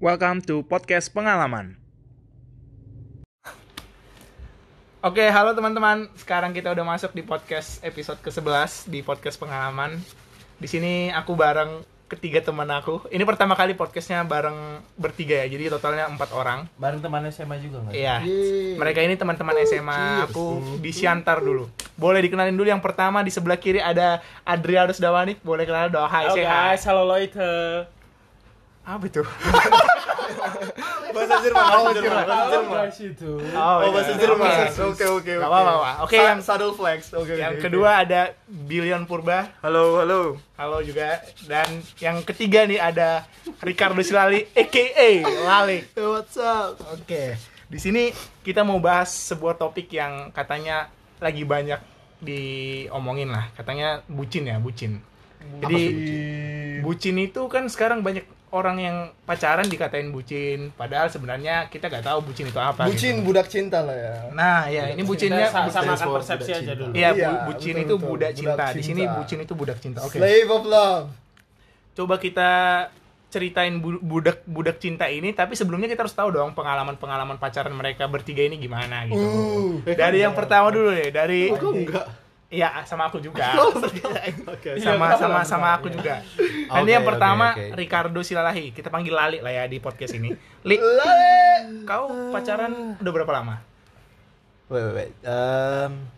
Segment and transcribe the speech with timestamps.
[0.00, 1.76] Welcome to podcast pengalaman.
[5.04, 6.08] Oke, halo teman-teman.
[6.16, 10.00] Sekarang kita udah masuk di podcast episode ke-11 di podcast pengalaman.
[10.56, 13.12] Di sini aku bareng ketiga teman aku.
[13.12, 15.52] Ini pertama kali podcastnya bareng bertiga ya.
[15.52, 16.64] Jadi totalnya empat orang.
[16.80, 17.92] Bareng teman SMA juga nggak?
[17.92, 18.24] Iya.
[18.80, 21.68] Mereka ini teman-teman SMA aku di Siantar dulu.
[22.00, 25.44] Boleh dikenalin dulu yang pertama di sebelah kiri ada Adrianus Dawanik.
[25.44, 26.08] Boleh kenal dong.
[26.08, 26.52] Hai, Halo say hi.
[26.72, 27.99] guys, halo Leute.
[28.82, 29.22] Apa itu?
[31.10, 32.86] bahasa Jerman, Oh, bahasa Jerman, bahasa Jerman.
[33.12, 33.30] itu.
[33.50, 34.20] Oh, Oh, bahasa iya.
[34.22, 34.46] Jerman.
[34.46, 34.80] Oke.
[34.80, 35.46] Oke, oke, Gak oke.
[35.52, 35.90] apa-apa.
[36.06, 37.00] Oke, yang saddle flex.
[37.12, 38.02] Oke, yang oke, kedua oke.
[38.06, 39.50] ada Billion Purba.
[39.60, 40.20] Halo, halo.
[40.54, 41.18] Halo juga.
[41.44, 43.26] Dan yang ketiga nih ada
[43.60, 44.84] Ricardo Silali aka
[45.44, 45.82] Lalik.
[45.92, 46.78] Hey, what's up?
[46.90, 47.36] Oke.
[47.66, 48.10] Di sini
[48.42, 51.78] kita mau bahas sebuah topik yang katanya lagi banyak
[52.20, 53.50] diomongin lah.
[53.52, 54.98] Katanya bucin ya, bucin.
[55.40, 55.82] Jadi
[56.80, 62.18] bucin itu kan sekarang banyak orang yang pacaran dikatain bucin, padahal sebenarnya kita nggak tahu
[62.24, 62.82] bucin itu apa.
[62.82, 63.24] Bucin gitu.
[63.24, 64.14] budak cinta lah ya.
[64.30, 66.60] Nah, ya ini bucinnya Kita sa- samakan budak persepsi cinta.
[66.60, 66.92] aja dulu.
[66.92, 68.08] Iya, Iya, bu- bucin betul, itu betul.
[68.08, 68.50] budak cinta.
[68.52, 69.14] Budak Di sini cinta.
[69.16, 69.98] bucin itu budak cinta.
[70.02, 70.16] Oke.
[70.16, 71.06] Slave of love.
[71.92, 72.50] Coba kita
[73.28, 78.04] ceritain bu- budak budak cinta ini, tapi sebelumnya kita harus tahu dong pengalaman-pengalaman pacaran mereka
[78.04, 79.22] bertiga ini gimana gitu.
[79.22, 79.72] Uh.
[79.86, 82.06] Dari yang pertama dulu deh, dari Kok enggak?
[82.50, 83.54] Iya, sama aku juga.
[84.50, 84.74] Oke.
[84.82, 86.18] sama sama sama aku juga.
[86.66, 87.78] Nanti Oke, yang pertama oke, oke.
[87.78, 88.74] Ricardo Silalahi.
[88.74, 90.34] Kita panggil Lali lah ya di podcast ini.
[90.66, 91.86] Li, Lale.
[91.86, 93.62] kau pacaran udah berapa lama?
[94.66, 95.12] Wait, wait, wait.
[95.22, 96.10] Um,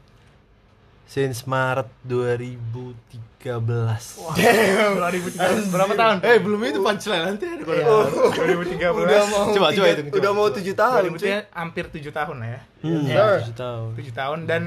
[1.05, 2.97] since Maret 2013.
[3.45, 5.69] 2013.
[5.69, 6.17] Berapa tahun?
[6.25, 8.73] Eh, belum itu punchline nanti ada Iya, kode.
[8.73, 8.89] 2013.
[8.89, 10.17] Udah mau Coba, coba coba.
[10.17, 11.29] Udah mau tujuh tahun, cuy.
[11.29, 12.61] 2013 hampir 7 tahun lah ya.
[12.81, 13.45] Hmm, Sir.
[13.45, 13.91] tujuh tahun.
[14.01, 14.63] 7 tahun dan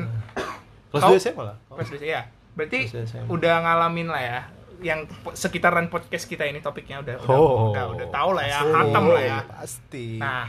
[0.95, 1.55] Kelas Kau- 2 SMA lah.
[1.67, 2.21] Pas bisa ya.
[2.53, 3.27] Berarti Pas SMA.
[3.27, 4.39] udah ngalamin lah ya
[4.77, 7.71] yang sekitaran podcast kita ini topiknya udah udah Oh.
[7.71, 9.39] udah, udah tahu lah ya, hatam lah ya.
[9.45, 10.15] Pasti.
[10.15, 10.47] Nah,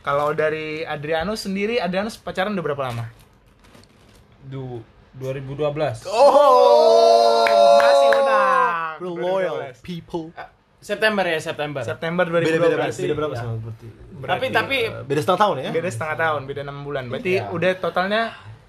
[0.00, 3.04] kalau dari Adrianus sendiri, Adrianus pacaran udah berapa lama?
[4.42, 4.80] Du
[5.12, 6.04] 2012.
[6.06, 7.44] Oh.
[7.78, 8.96] Masih menang.
[8.98, 9.80] Real loyal 2012.
[9.82, 10.24] people.
[10.78, 11.82] September ya, September.
[11.82, 12.46] September 2012.
[12.46, 13.40] Beda-beda beda, berarti, berapa iya.
[13.42, 13.86] sama berarti?
[14.16, 15.70] Berarti, Tapi tapi Eh, beda setengah tahun ya?
[15.72, 17.04] beda setengah tahun, beda 6 bulan.
[17.06, 17.44] Berarti Iya.
[17.50, 18.22] udah totalnya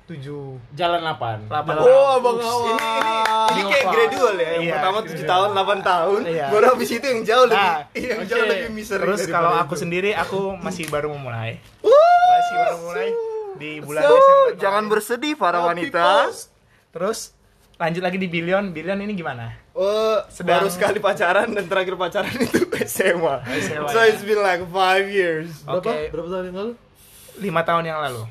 [0.07, 0.23] 7
[0.71, 1.51] jalan 8.
[1.51, 2.63] 8 Oh, abang awal.
[2.71, 3.13] Ini, ini,
[3.51, 4.47] ini kayak gradual ya.
[4.49, 4.97] Yang Iya, pertama.
[5.03, 6.19] 7 tahun, 8 tahun.
[6.23, 6.45] Iya.
[6.47, 8.29] Baru habis itu yang jauh lebih Nah, yang oke.
[8.29, 9.81] jauh lebih misery Terus kalau aku itu.
[9.83, 11.59] sendiri, aku masih baru memulai.
[11.83, 13.07] Masih baru mulai
[13.57, 14.47] di bulan So, Desember.
[14.55, 14.91] jangan kemarin.
[14.95, 16.05] bersedih para wanita.
[16.89, 17.19] Terus
[17.75, 18.63] lanjut lagi di Billion.
[18.71, 19.45] Billion ini gimana?
[19.73, 23.43] Oh, Sedang- baru sekali pacaran dan terakhir pacaran itu SMA.
[23.59, 24.07] SMA, so ya.
[24.07, 25.51] it's been like five years.
[25.63, 25.83] Oke.
[25.83, 26.15] Berapa?
[26.15, 26.73] Berapa tahun yang lalu?
[27.37, 28.21] Lima tahun yang lalu.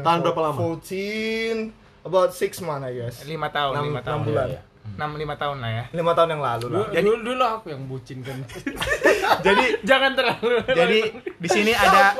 [0.00, 0.58] Tahan berapa lama?
[0.78, 1.70] 14,
[2.02, 3.16] about six months I guess.
[3.24, 4.20] Lima tahun, Enam- lima enam tahun.
[4.24, 4.48] bulan.
[4.48, 4.62] Iya, iya.
[4.84, 5.84] Enam lima tahun lah ya.
[5.90, 6.84] Lima tahun yang lalu lah.
[6.84, 8.36] Dulu, dulu, dulu aku yang bucin kan.
[9.46, 10.60] Jadi Jangan terlalu.
[10.66, 10.98] jadi
[11.34, 12.12] di sini ada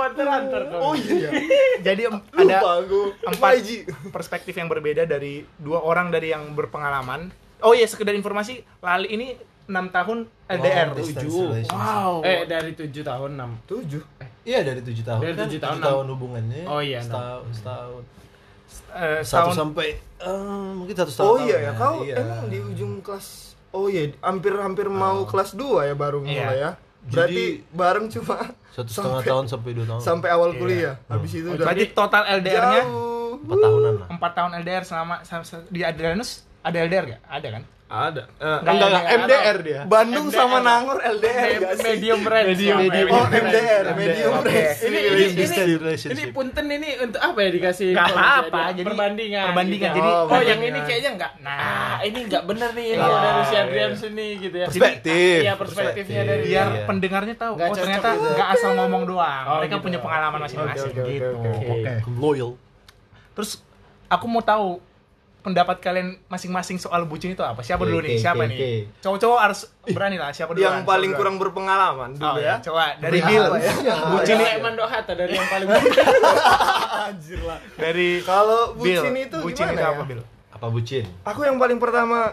[0.81, 1.29] Oh iya.
[1.87, 2.57] jadi ada
[3.23, 3.85] empat YG.
[4.09, 7.29] perspektif yang berbeda dari dua orang dari yang berpengalaman.
[7.61, 10.87] Oh iya, sekedar informasi, Lali ini 6 tahun LDR.
[10.89, 11.45] Oh, tujuh.
[11.51, 11.73] relationship.
[11.73, 12.13] wow.
[12.21, 13.51] Eh dari 7 tahun 6.
[13.65, 14.03] Tujuh.
[14.43, 15.21] Iya dari 7 tahun.
[15.21, 16.63] Dari kan tujuh tujuh tahun, tahun, hubungannya.
[16.65, 17.01] Oh, iya.
[17.01, 18.03] Setahun, setahun.
[18.91, 19.89] Eh, Satu setahun sampai
[20.19, 22.15] eh, mungkin satu setengah Oh tahun iya ya, kau Iya.
[22.19, 23.27] emang di ujung kelas
[23.71, 26.31] Oh iya, hampir-hampir mau kelas 2 ya baru Iya.
[26.41, 26.71] mulai ya.
[27.05, 28.37] Berarti Jadi- bareng cuma
[28.71, 30.01] Satu setengah sampai- tahun sampai dua tahun.
[30.01, 30.59] sampai awal Iya.
[30.59, 30.95] kuliah.
[31.07, 33.13] Habis itu udah berarti total LDR-nya jauh.
[33.37, 34.09] Empat tahunan lah.
[34.09, 37.21] 4 tahun LDR selama sam- di Adrianus ada LDR gak?
[37.29, 37.63] Ada kan?
[37.85, 38.25] Ada.
[38.27, 39.81] Eh, Nggak, enggak, enggak, nggak, MDR dia.
[39.85, 40.39] Bandung MDR.
[40.41, 41.85] sama Nangor LDR Me- gak sih?
[41.85, 42.49] medium range.
[42.51, 43.09] Medium, medium.
[43.13, 43.27] Oh.
[43.29, 44.79] MDR, medium range.
[44.81, 45.57] Ini ini ini,
[46.11, 48.73] ini punten ini untuk apa ya dikasih Nggak informasi apa, aja?
[48.73, 49.45] jadi perbandingan.
[49.47, 49.91] perbandingan.
[49.91, 49.99] gitu.
[50.01, 50.49] Jadi oh, perbandingan.
[50.49, 51.33] yang ini kayaknya enggak.
[51.39, 51.55] Nah.
[51.55, 53.63] Nah, ini enggak bener nih ini Iya, dari si iya.
[53.63, 54.67] Adrian sini gitu ya.
[54.67, 55.39] Perspektif.
[55.39, 56.33] Iya, perspektifnya Perspektif.
[56.33, 56.85] dari Biar Iya.
[56.85, 58.29] pendengarnya tahu, oh ternyata gitu.
[58.33, 59.45] nggak asal ngomong doang.
[59.45, 59.85] Oh, Mereka gitu.
[59.85, 61.37] punya pengalaman masing-masing gitu.
[61.37, 61.93] Oke.
[62.11, 62.51] Loyal.
[63.35, 63.61] Terus
[64.07, 64.81] aku mau tahu
[65.45, 67.61] pendapat kalian masing-masing soal bucin itu apa?
[67.61, 68.17] Siapa Oke, dulu nih?
[68.17, 68.57] Siapa oke, nih?
[68.57, 68.71] oke.
[68.99, 70.33] Cowok-cowok harus berani lah.
[70.33, 70.65] Siapa dulu?
[70.65, 72.57] Yang paling kurang berpengalaman Oh, dulu ya.
[72.57, 72.65] ya.
[72.65, 73.45] Coba dari Bill.
[73.85, 73.95] ya?
[74.17, 75.69] Bucin Ini ini Eman Dohata dari yang paling
[77.05, 77.61] Anjir lah.
[77.77, 78.97] dari Kalau Bill.
[78.99, 79.91] bucin itu bucin gimana itu ya?
[79.91, 80.23] apa, Bill?
[80.51, 81.05] Apa bucin?
[81.23, 82.33] Aku yang paling pertama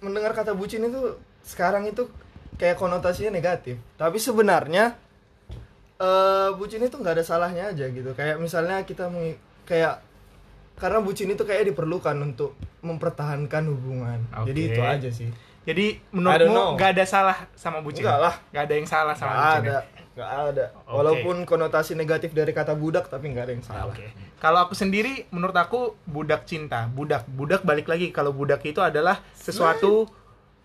[0.00, 2.08] mendengar kata bucin itu sekarang itu
[2.56, 3.76] kayak konotasinya negatif.
[3.94, 4.96] Tapi sebenarnya
[5.98, 8.14] eh bucin itu nggak ada salahnya aja gitu.
[8.14, 9.12] Kayak misalnya kita
[9.64, 10.00] kayak
[10.78, 14.22] karena bucin itu kayak diperlukan untuk mempertahankan hubungan.
[14.46, 14.70] Jadi Oke.
[14.72, 15.30] itu aja sih.
[15.68, 18.00] Jadi menurutmu nggak ada salah sama bucin?
[18.06, 18.34] Nggak lah.
[18.54, 19.60] Nggak ada yang salah sama Nggak bucin.
[19.60, 19.80] ada, ya?
[20.16, 20.64] nggak ada.
[20.72, 20.94] Oke.
[20.96, 23.92] Walaupun konotasi negatif dari kata budak tapi nggak ada yang salah.
[23.92, 24.08] Oke.
[24.38, 28.14] Kalau aku sendiri, menurut aku budak cinta, budak, budak balik lagi.
[28.14, 30.08] Kalau budak itu adalah sesuatu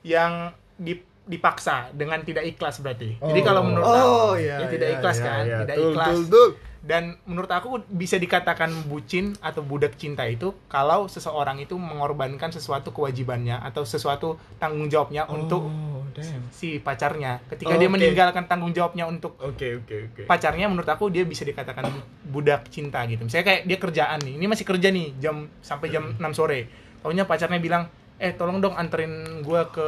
[0.06, 3.16] yang di dipaksa dengan tidak ikhlas berarti.
[3.16, 5.58] Jadi kalau menurut Oh, aku iya, ya tidak iya, ikhlas iya, kan, iya.
[5.62, 6.08] tidak Tul, ikhlas.
[6.10, 6.50] tul, tul.
[6.84, 12.92] Dan menurut aku bisa dikatakan bucin atau budak cinta itu kalau seseorang itu mengorbankan sesuatu
[12.92, 16.44] kewajibannya atau sesuatu tanggung jawabnya untuk Oh, damn.
[16.52, 17.40] si pacarnya.
[17.48, 20.22] Ketika Oh, dia meninggalkan tanggung jawabnya untuk Oke, oke, oke.
[20.28, 22.04] pacarnya menurut aku dia bisa dikatakan bu-
[22.36, 23.24] budak cinta gitu.
[23.24, 26.68] Misalnya kayak dia kerjaan nih, ini masih kerja nih jam sampai jam 6 sore.
[27.00, 29.10] Taunya pacarnya bilang, "Eh, tolong dong anterin
[29.40, 29.88] gua ke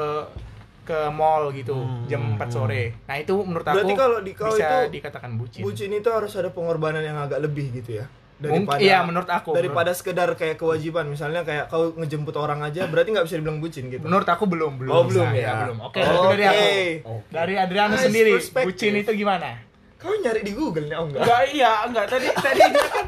[0.86, 1.74] ke mall gitu
[2.06, 5.62] jam 4 sore." Nah, itu menurut aku Berarti kalau di kau bisa itu dikatakan bucin.
[5.66, 8.08] Bucin itu harus ada pengorbanan yang agak lebih gitu ya.
[8.36, 9.56] Mungkin- iya, menurut aku.
[9.56, 13.88] Daripada sekedar kayak kewajiban, misalnya kayak kau ngejemput orang aja, berarti nggak bisa dibilang bucin
[13.88, 14.04] gitu.
[14.04, 14.92] Menurut aku belum, belum.
[14.92, 15.24] Oh, bisa.
[15.24, 15.52] belum ya?
[15.64, 15.78] belum.
[15.88, 16.60] Oke, itu dari aku.
[17.16, 17.32] Oke.
[17.32, 19.56] Dari Adriano Nice sendiri, bucin itu gimana?
[19.96, 21.24] Kau nyari di Google nih, oh enggak?
[21.24, 22.06] Enggak, iya, enggak.
[22.12, 23.06] Tadi tadi dia kan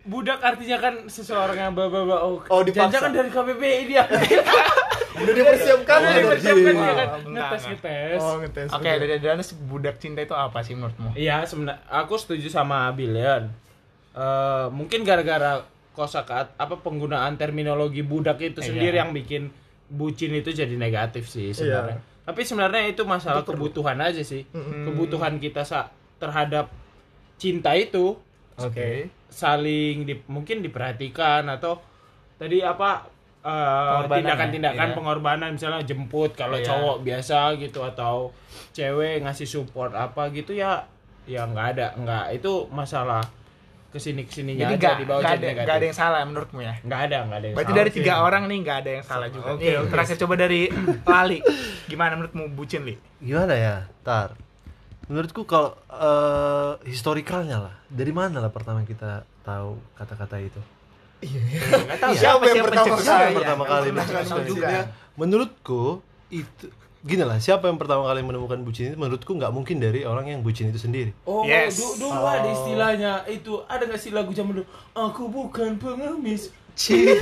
[0.00, 2.88] budak artinya kan seseorang yang bawa bawa oh, Oh, dipaksa.
[2.88, 4.02] jangan dari KBBI dia.
[5.20, 8.20] Udah dipersiapkan Udah dipersiapkan Wah, kan ngetes ngetes.
[8.20, 8.68] Oh, ngetes.
[8.72, 11.12] Oke, dari budak cinta itu apa sih menurutmu?
[11.12, 13.52] Iya, sebenarnya aku setuju sama Billion.
[14.10, 15.62] Eh, mungkin gara-gara
[15.94, 18.68] kosakata apa penggunaan terminologi budak itu Iya.
[18.72, 19.52] sendiri yang bikin
[19.90, 21.98] bucin itu jadi negatif sih sebenarnya.
[22.26, 24.46] Tapi sebenarnya itu masalah kebutuhan aja sih.
[24.54, 26.70] Kebutuhan kita sa terhadap
[27.40, 28.14] cinta itu
[28.60, 29.08] Oke.
[29.30, 31.80] saling di, mungkin diperhatikan atau
[32.36, 33.08] tadi apa
[33.40, 34.94] eh, Pengorbanan tindakan-tindakan ya, iya.
[34.94, 36.66] pengorbanan misalnya jemput kalau Iya.
[36.68, 38.30] cowok biasa gitu atau
[38.70, 40.84] cewek ngasih support apa gitu ya
[41.24, 43.22] ya nggak ada nggak itu masalah
[43.88, 45.84] ke sini ke sininya Jadi aja gak, di bawah gak jadi ada, negatif gak ada
[45.84, 46.74] yang salah menurutmu ya?
[46.80, 47.80] nggak ada nggak ada yang Berarti salah.
[47.82, 49.48] dari tiga orang nih nggak ada yang salah juga.
[49.50, 49.90] Oke, Nih, oke.
[49.90, 50.60] Terakhir coba dari
[51.10, 51.38] Lali.
[51.84, 52.94] Gimana menurutmu bucin li?
[53.18, 53.74] Gimana ya?
[54.00, 54.38] Tar.
[55.06, 57.74] Menurutku kalau eh, historikalnya lah.
[57.84, 60.62] Dari mana lah pertama kita tahu kata-kata itu?
[61.20, 63.04] Nggak tahu Siapa yang pertama kali?
[63.30, 63.36] ya.
[63.36, 63.88] pertama kali
[64.44, 64.68] juga.
[64.68, 64.84] itu?
[65.14, 65.82] Menurutku
[66.28, 66.66] itu
[67.00, 70.40] gini lah, siapa yang pertama kali menemukan bucin itu menurutku nggak mungkin dari orang yang
[70.40, 71.16] bucin itu sendiri.
[71.22, 71.74] Oh, Yes.
[71.74, 74.66] du- dulu ada istilahnya itu ada nggak sih lagu zaman dulu?
[74.94, 76.52] Aku bukan pengemis.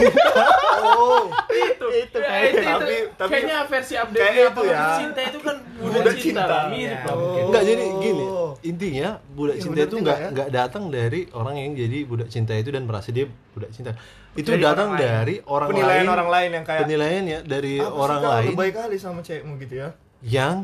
[0.78, 3.10] Oh, itu Itu Ya, kayak- itu, tapi- itu.
[3.16, 4.82] tapi- kayaknya versi update kayak itu ya.
[4.96, 6.42] cinta itu kan budak, cinta, cinta.
[6.44, 7.04] lah mirip Ya.
[7.04, 7.14] lah.
[7.14, 7.46] Oh.
[7.46, 8.24] Enggak jadi gini,
[8.62, 10.28] intinya budak Iya, cinta bener itu nggak ya.
[10.30, 13.90] nggak datang dari orang yang jadi budak cinta itu dan merasa dia budak cinta.
[14.32, 15.08] Itu Dari datang orang lain.
[15.08, 16.08] dari orang penilaian lain.
[16.10, 19.52] orang lain yang kayak penilaiannya dari "Apa sih orang kau lain lebay kali sama cewekmu
[19.58, 19.88] gitu ya.
[20.20, 20.54] yang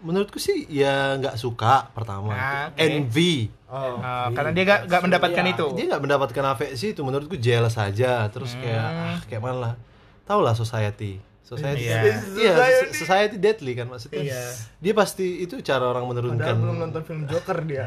[0.00, 2.76] menurutku sih ya nggak suka pertama, Ah, oke.
[2.76, 3.48] envy.
[3.66, 3.96] Oh.
[3.96, 5.52] Uh, karena dia gak, gak mendapatkan Iya.
[5.52, 5.66] itu.
[5.72, 8.28] Dia nggak mendapatkan afeksi itu menurutku jealous aja.
[8.28, 9.74] Terus kayak ah, kayak mana lah.
[10.22, 11.18] Tau lah society.
[11.44, 12.00] Society, Iya.
[12.32, 12.96] iya, Society.
[12.96, 14.24] society deadly kan maksudnya.
[14.24, 14.42] Iya.
[14.80, 17.86] Dia pasti itu cara orang Padahal menurunkan belum nonton film Joker dia.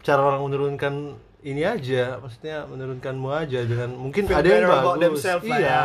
[0.00, 0.94] cara orang menurunkan
[1.40, 5.24] ini aja, maksudnya menurunkanmu aja dengan mungkin Feel ada yang bagus.
[5.42, 5.56] iya.
[5.58, 5.82] ya.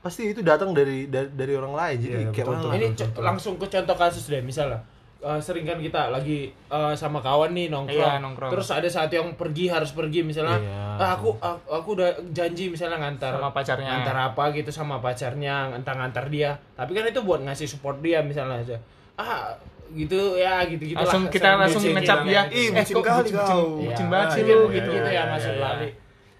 [0.00, 1.96] Pasti itu datang dari dari, dari orang lain.
[1.98, 2.70] Jadi Iya, kayak betul, betul.
[2.72, 4.80] Ini co- langsung ke contoh kasus deh misalnya.
[5.20, 7.96] Eh, sering kan kita lagi eh, sama kawan nih nongkrong.
[7.96, 8.50] Iya, nongkrong.
[8.50, 10.56] Terus ada saat yang pergi harus pergi misalnya.
[10.56, 10.96] Iya.
[10.96, 13.90] "Ah, aku, aku aku udah janji misalnya ngantar Sama pacarnya.
[13.92, 16.56] Ngantar apa gitu sama pacarnya, ngantar-ngantar dia.
[16.72, 18.76] Tapi kan itu buat ngasih support dia misalnya aja.
[19.14, 19.52] Ah,
[19.90, 21.32] gitu ya gitu-gitu langsung lah.
[21.34, 22.28] kita Sering langsung ngecap gitu.
[22.30, 22.40] dia.
[22.48, 23.64] Ih, eh, bucin kok kali kau.
[23.82, 24.90] bucin, Iya, banget sih iya, lu iya, gitu.
[24.94, 25.60] gitu ya iya, maksud iya.
[25.60, 25.88] Lali.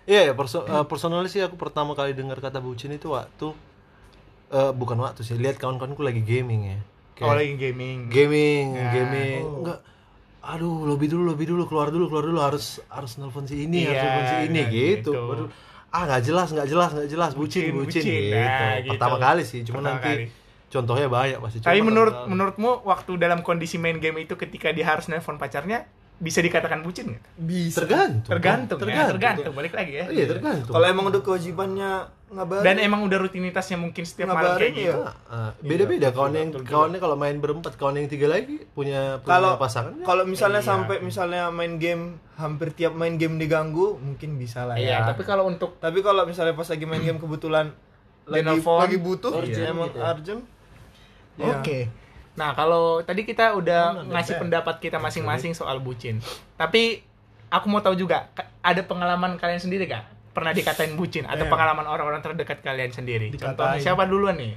[0.06, 3.52] Ya, perso eh, personally sih aku pertama kali dengar kata bucin itu waktu
[4.50, 6.78] eh, bukan waktu sih, lihat kawan-kawanku lagi gaming ya.
[7.22, 7.98] Oh, lagi gaming.
[8.06, 8.90] gaming, Nah.
[8.90, 9.42] gaming.
[9.42, 9.60] Oh.
[9.60, 9.78] Enggak.
[10.42, 13.92] Aduh, lobby dulu, lobby dulu, keluar dulu, keluar dulu harus harus nelpon si ini, harus
[13.92, 15.12] Iya, nelpon si ini nah, gitu.
[15.12, 15.22] gitu.
[15.26, 15.44] Baru
[15.90, 18.20] ah nggak jelas, nggak jelas, nggak jelas, bucin, Bucin, bucin, bucin.
[18.24, 18.36] gitu.
[18.36, 18.90] Nah, gitu.
[18.90, 20.24] Pertama kali sih, cuma Pertama nanti kali.
[20.68, 21.56] contohnya banyak pasti.
[21.60, 22.28] Tapi menurut kali.
[22.30, 25.84] menurutmu waktu dalam kondisi main game itu ketika dia harus nelpon pacarnya
[26.20, 27.22] bisa dikatakan bucin nggak?
[27.34, 27.80] Bisa.
[27.80, 28.28] tergantung.
[28.28, 29.08] Tergantung, ya, tergantung.
[29.10, 29.52] tergantung.
[29.56, 30.04] Balik lagi ya.
[30.06, 30.70] Iya, tergantung.
[30.70, 31.90] Kalau emang udah kewajibannya
[32.30, 32.62] ngabarin.
[32.62, 35.00] Dan emang udah rutinitasnya mungkin setiap malam Ngabarin, kayak gitu.
[35.00, 35.10] iya.
[35.26, 39.32] Ah, ah, beda-beda kawan yang kawannya kalau main berempat, kawan yang tiga lagi punya punya
[39.32, 39.96] kalau pasangan.
[39.96, 40.04] ya.
[40.04, 40.70] kalau misalnya Iya.
[40.70, 42.04] sampai misalnya main game
[42.36, 46.22] hampir tiap main game diganggu mungkin bisa lah Iya, ya tapi kalau untuk tapi kalau
[46.22, 47.72] misalnya pas lagi main game kebetulan
[48.28, 50.04] lagi lagi butuh urgent emang gitu ya.
[50.06, 50.42] urgent
[51.40, 51.78] Oke.
[51.80, 51.84] ya.
[52.38, 56.22] Nah, kalau tadi kita udah ngasih pendapat kita masing-masing soal bucin.
[56.54, 57.02] Tapi
[57.50, 58.30] aku mau tahu juga,
[58.62, 60.06] ada pengalaman kalian sendiri gak?
[60.30, 61.52] Pernah dikatain bucin atau Damn.
[61.52, 63.34] pengalaman orang-orang terdekat kalian sendiri?
[63.34, 64.54] Contohnya siapa duluan nih?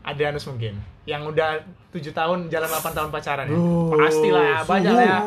[0.00, 0.80] Adrianus mungkin.
[1.04, 1.48] Yang udah
[1.92, 3.58] 7 tahun, jalan 8 tahun pacaran ya.
[3.58, 5.18] Uh, Pastilah ya, banyak lah ya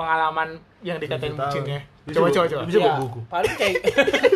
[0.00, 0.48] pengalaman
[0.80, 1.80] yang dikatain Tujuh bucin ya.
[2.08, 2.62] Bisa Coba coba coba.
[2.64, 3.20] bisa bawa buku.
[3.28, 3.80] Paling kayak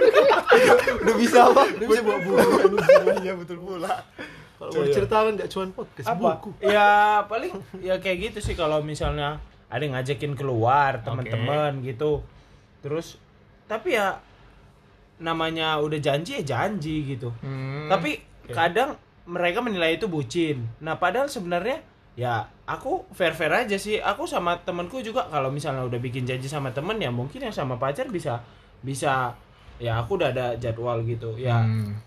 [1.03, 2.37] udah bisa apa Dia bisa bawa buku.
[3.25, 3.95] iya betul pula
[4.55, 6.21] Kalau mau diceritakan nggak cuma podcast, apa?
[6.39, 6.49] buku.
[6.63, 6.89] Ya
[7.27, 12.23] paling ya kayak gitu sih kalau misalnya ada yang ngajakin keluar teman-teman gitu.
[12.81, 13.19] Terus
[13.67, 14.21] tapi ya
[15.19, 17.31] namanya udah janji ya janji gitu.
[17.41, 17.87] Hmm.
[17.87, 18.95] Tapi kadang
[19.25, 20.69] mereka menilai itu bucin.
[20.85, 21.81] Nah, padahal sebenarnya
[22.15, 26.47] ya aku fair fair aja sih aku sama temenku juga kalau misalnya udah bikin janji
[26.47, 28.39] sama temen ya mungkin yang sama pacar bisa
[28.87, 29.35] bisa
[29.83, 31.99] ya aku udah ada jadwal gitu ya Hmm.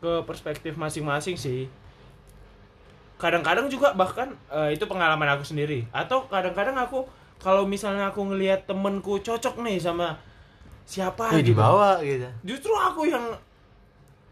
[0.00, 1.68] ke perspektif masing-masing sih
[3.20, 7.04] kadang-kadang juga bahkan eh, itu pengalaman aku sendiri atau kadang-kadang aku
[7.36, 10.16] kalau misalnya aku ngelihat temenku cocok nih sama
[10.88, 13.36] siapa Eh, gitu, dibawa gitu justru aku yang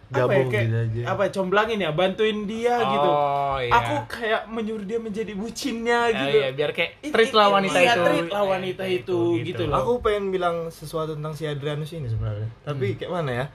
[0.08, 1.02] apa ya, Gabung kayak, gitu aja.
[1.04, 3.72] apa comblangin ya bantuin dia gitu Oh, iya.
[3.74, 7.92] aku kayak menyuruh dia menjadi bucinnya Ya, gitu iya, biar kayak treat lah wanita iya,
[7.92, 8.02] itu.
[8.08, 9.76] treat lah wanita Eh, itu, gitu loh.
[9.76, 12.48] Aku pengen bilang sesuatu tentang si Adrianus ini sebenarnya.
[12.64, 13.46] Tapi kayak mana ya?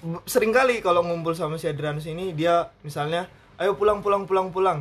[0.00, 4.78] B- Seringkali kalau ngumpul sama si Adrianus ini dia misalnya, ayo pulang pulang pulang pulang.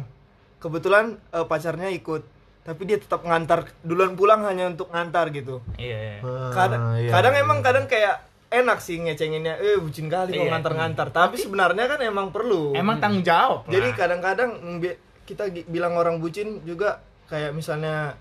[0.58, 2.24] Kebetulan eh, pacarnya ikut,
[2.62, 5.60] tapi dia tetap ngantar duluan pulang hanya untuk ngantar gitu.
[5.75, 6.20] Iya.
[6.20, 6.34] iya.
[6.50, 7.42] Kadang, Ah, iya, kadang iya.
[7.42, 8.15] emang kadang kayak
[8.48, 10.51] enak sih ngecenginnya, eh bucin kali kok Iya.
[10.51, 11.10] ngantar-ngantar.
[11.10, 12.72] Tapi sebenarnya kan emang perlu.
[12.72, 13.65] Emang tanggung jawab.
[13.65, 13.98] Jadi lah.
[13.98, 18.13] kadang-kadang bi- kita bilang orang bucin juga kayak misalnya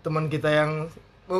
[0.00, 0.88] teman kita yang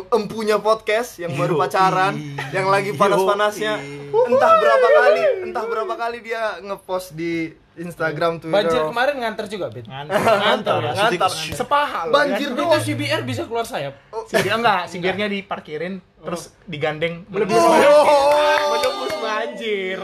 [0.09, 1.61] empunya podcast yang baru Yoi.
[1.61, 2.15] pacaran,
[2.51, 3.75] yang lagi panas-panasnya,
[4.07, 8.55] entah berapa kali, entah berapa kali dia ngepost di Instagram Twitter.
[8.55, 10.93] banjir kemarin nganter juga bet ngantar, Ngantar, ya.
[10.93, 11.31] ngantar.
[11.33, 12.13] Sepaha loh.
[12.13, 12.61] Banjir ya.
[12.61, 13.95] itu si BR bisa keluar sayap
[14.29, 17.89] Si biar enggak, si diparkirin terus digandeng banjir.
[17.89, 19.99] Oh, Menembus banjir.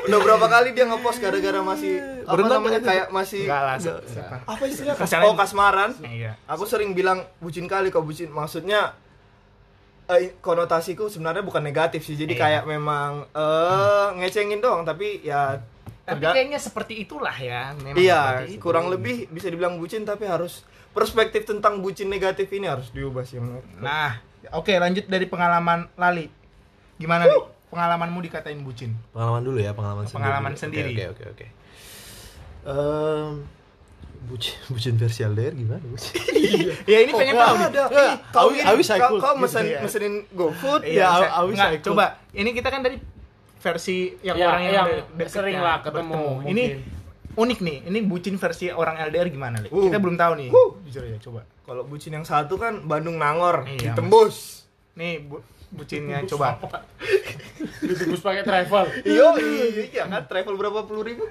[0.00, 3.76] udah berapa kali dia ngepost gara-gara masih apa Berenang namanya kayak masih Enggak lah.
[4.46, 5.26] apa istilahnya?
[5.26, 5.90] Oh, kasmaran.
[6.00, 6.32] Iya.
[6.46, 8.30] Aku sering bilang bucin kali kok bucin.
[8.30, 8.94] Maksudnya
[10.12, 12.14] eh, konotasiku sebenarnya bukan negatif sih.
[12.14, 12.42] Jadi Iya.
[12.58, 15.62] kayak memang eh ngecengin doang tapi ya
[16.00, 17.70] Tapi terga- kayaknya seperti itulah ya.
[17.76, 18.60] Memang iya, seperti itu.
[18.60, 23.38] kurang lebih bisa dibilang bucin tapi harus perspektif tentang bucin negatif ini harus diubah sih
[23.38, 23.62] menurut.
[23.78, 24.18] Nah,
[24.50, 26.26] oke lanjut dari pengalaman Lali.
[26.96, 27.38] Gimana nih
[27.68, 28.90] pengalamanmu dikatain bucin?
[29.10, 30.90] pengalaman dulu ya pengalaman sendiri Pengalaman Oke, sendiri.
[30.90, 31.46] oke oke oke
[32.60, 33.30] Em,
[34.20, 36.12] bucin bucin versi LDR gimana bucin
[36.92, 37.54] Ya ini pengen tahu.
[37.56, 37.66] nih.
[37.66, 37.82] ada.
[37.86, 38.60] Nggak, Kau I
[38.98, 39.78] kau, kau mesen Iya.
[39.80, 40.82] mesenin GoFood.
[40.84, 41.86] Iya, I- saya- I wish nggak, I could.
[41.88, 42.04] coba.
[42.30, 42.96] Ini kita kan dari
[43.56, 44.88] versi yang Ya, orang yang,
[45.26, 46.64] sering ya, lah ketemu, Ini
[47.32, 47.78] unik nih.
[47.86, 49.68] Ini bucin versi orang LDR gimana, Li?
[49.68, 49.86] Uh.
[49.86, 50.48] Kita belum tahu nih.
[50.50, 50.70] Uh.
[50.82, 51.40] Jujur ya, coba.
[51.62, 54.66] Kalau bucin yang satu kan Bandung Nangor, Iya, ditembus.
[54.94, 56.58] Nih bu- bucinnya coba.
[57.80, 61.24] ditebus pakai travel Iya, iya, iya kan travel berapa puluh ribu?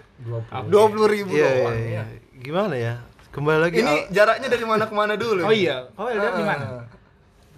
[0.66, 1.76] Dua puluh ribu Iya, doang.
[1.76, 2.20] iya, iya.
[2.40, 2.96] Gimana ya?
[3.30, 5.44] Kembali lagi Ini al- jaraknya dari mana ke mana dulu?
[5.44, 6.66] Oh iya, kau LDR di mana?
[6.66, 6.86] Ah.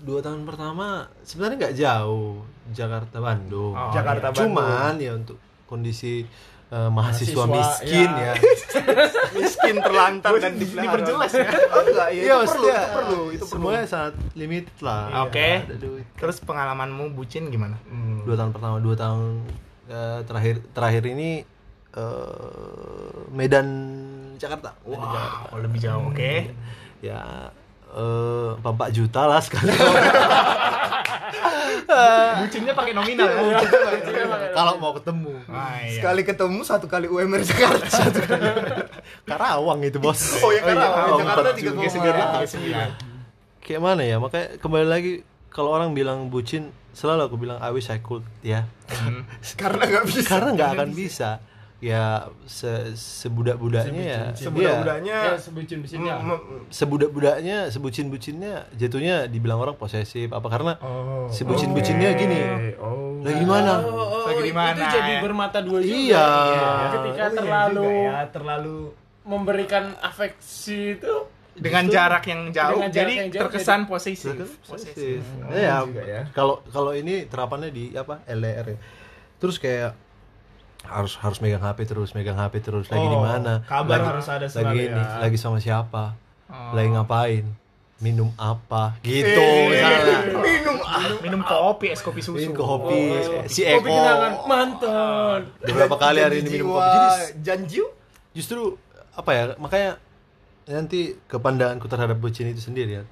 [0.02, 3.72] dua tahun pertama sebenarnya nggak jauh Jakarta Bandung.
[3.72, 4.58] Oh, Jakarta Bandung.
[4.58, 6.26] Cuman ya untuk kondisi
[6.68, 8.34] eh, mahasiswa, Mahasiswa, miskin ya.
[8.34, 8.34] ya.
[9.38, 11.46] miskin terlantar dan berjelas ya.
[11.72, 13.52] Oh enggak, iya, Iya, itu perlu, itu perlu, itu perlu.
[13.54, 15.30] semuanya sangat limited lah.
[15.30, 15.50] Oke.
[15.64, 16.06] Ada duit.
[16.18, 17.78] Terus pengalamanmu bucin gimana?
[17.86, 18.26] Hmm.
[18.26, 19.46] Dua tahun pertama, dua tahun
[19.86, 21.46] eh, terakhir terakhir ini
[21.94, 23.68] eh, Medan
[24.38, 24.76] Jakarta.
[24.84, 25.20] Jakarta.
[25.52, 26.12] Oh, lebih jauh.
[26.12, 26.32] Oke.
[27.02, 27.50] Ya
[27.90, 28.62] eh, 4
[28.94, 29.74] juta lah sekali.
[32.46, 33.58] Bucinnya pakai nominal ya.
[34.54, 35.34] Kalau mau ketemu.
[35.50, 35.98] Ah, iya.
[36.00, 37.90] Sekali ketemu satu kali UMR Jakarta.
[38.06, 38.48] Satu kali.
[39.26, 40.40] Karawang itu bos.
[40.46, 41.72] Oh ya karena Oh, Jakarta juga.
[41.74, 42.90] koma Tiga sembilan.
[43.62, 44.18] Kayak mana ya?
[44.22, 45.14] Makanya kembali lagi
[45.52, 48.70] kalau orang bilang bucin, selalu aku bilang I wish I could ya.
[48.88, 49.28] Hmm.
[49.58, 50.28] Karena nggak bisa.
[50.28, 51.30] Karena nggak akan bisa.
[51.82, 54.22] Ya se sebudak-budaknya ya.
[54.32, 61.26] Sebudak-budaknya ya sebucin bucinnya m- m- sebudak-budaknya, sebucin-bucinnya jatuhnya dibilang orang posesif apa karena Oh.
[61.28, 62.40] sebucin-bucinnya gini.
[62.78, 63.18] Oh.
[63.22, 63.82] Lagi mana?
[63.82, 65.22] Oh, Lagi di mana, itu jadi ya?
[65.22, 66.28] bermata dua juga Iya.
[66.92, 68.78] ketika Oh, iya terlalu juga ya, terlalu
[69.24, 71.14] memberikan afeksi itu
[71.52, 74.38] Dengan jarak yang jauh, jarak jadi yang jauh, terkesan posesif.
[74.64, 75.20] Posesif.
[75.42, 76.22] Oh, Ya, juga ya.
[76.32, 78.22] kalau kalau ini terapannya di apa?
[78.24, 78.78] LDR ya.
[79.36, 79.98] Terus kayak
[80.92, 83.64] harus harus megang HP terus, megang HP terus lagi di Oh, mana?
[83.64, 85.18] kabar lagi, harus ada lagi selalu ini, ya.
[85.18, 86.04] lagi sama siapa?
[86.46, 86.72] Oh.
[86.72, 87.46] Lagi ngapain?
[87.98, 88.98] Minum apa?
[89.00, 90.18] Gitu Eh, misalnya.
[90.36, 90.76] minum
[91.22, 92.36] Minum kopi, es kopi susu.
[92.36, 92.98] Minum kopi,
[93.48, 93.88] si kopi Eko.
[93.88, 96.90] kenangan mantan Beberapa kali hari ini minum kopi.
[96.90, 97.86] Jadi janjiu
[98.32, 98.76] justru
[99.12, 99.44] apa ya?
[99.56, 100.02] Makanya
[100.68, 103.04] nanti kepandanganku terhadap bucin itu sendiri ya.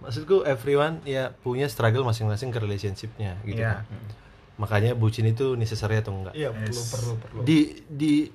[0.00, 3.80] Maksudku everyone ya punya struggle masing-masing ke relationshipnya gitu Iya.
[3.80, 3.84] kan.
[4.54, 6.38] Makanya bucin itu necessary atau enggak?
[6.38, 8.30] iya perlu perlu perlu Di di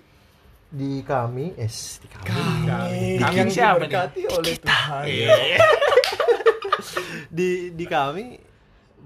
[0.70, 2.30] di kami, es di kami.
[3.18, 3.90] Kami yang siapa nih?
[3.90, 5.04] diberkati oleh Tuhan
[7.38, 8.38] Di di kami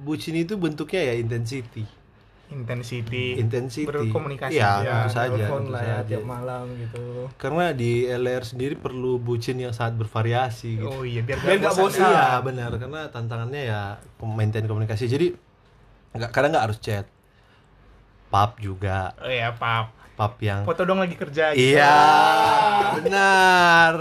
[0.04, 1.84] bucin itu bentuknya ya intensity.
[2.54, 3.42] Intensity.
[3.42, 3.90] Intensity.
[3.90, 4.54] Berkomunikasi.
[4.54, 6.06] Iya, ya, tentu saja, telepon tentu lah ya saja.
[6.06, 7.04] tiap malam gitu
[7.42, 10.86] Karena di LR sendiri perlu bucin yang sangat bervariasi gitu.
[10.86, 12.06] Oh iya, biar Biar nggak bosan.
[12.06, 13.82] Iya benar karena tantangannya ya
[14.22, 15.10] maintain komunikasi.
[15.10, 15.34] Jadi
[16.14, 17.06] nggak kadang nggak harus chat,
[18.28, 19.90] pub juga, Oh iya, pap.
[20.14, 21.52] pub yang Foto dong lagi kerja.
[21.52, 21.74] gitu.
[21.74, 21.96] iya
[22.96, 23.94] benar.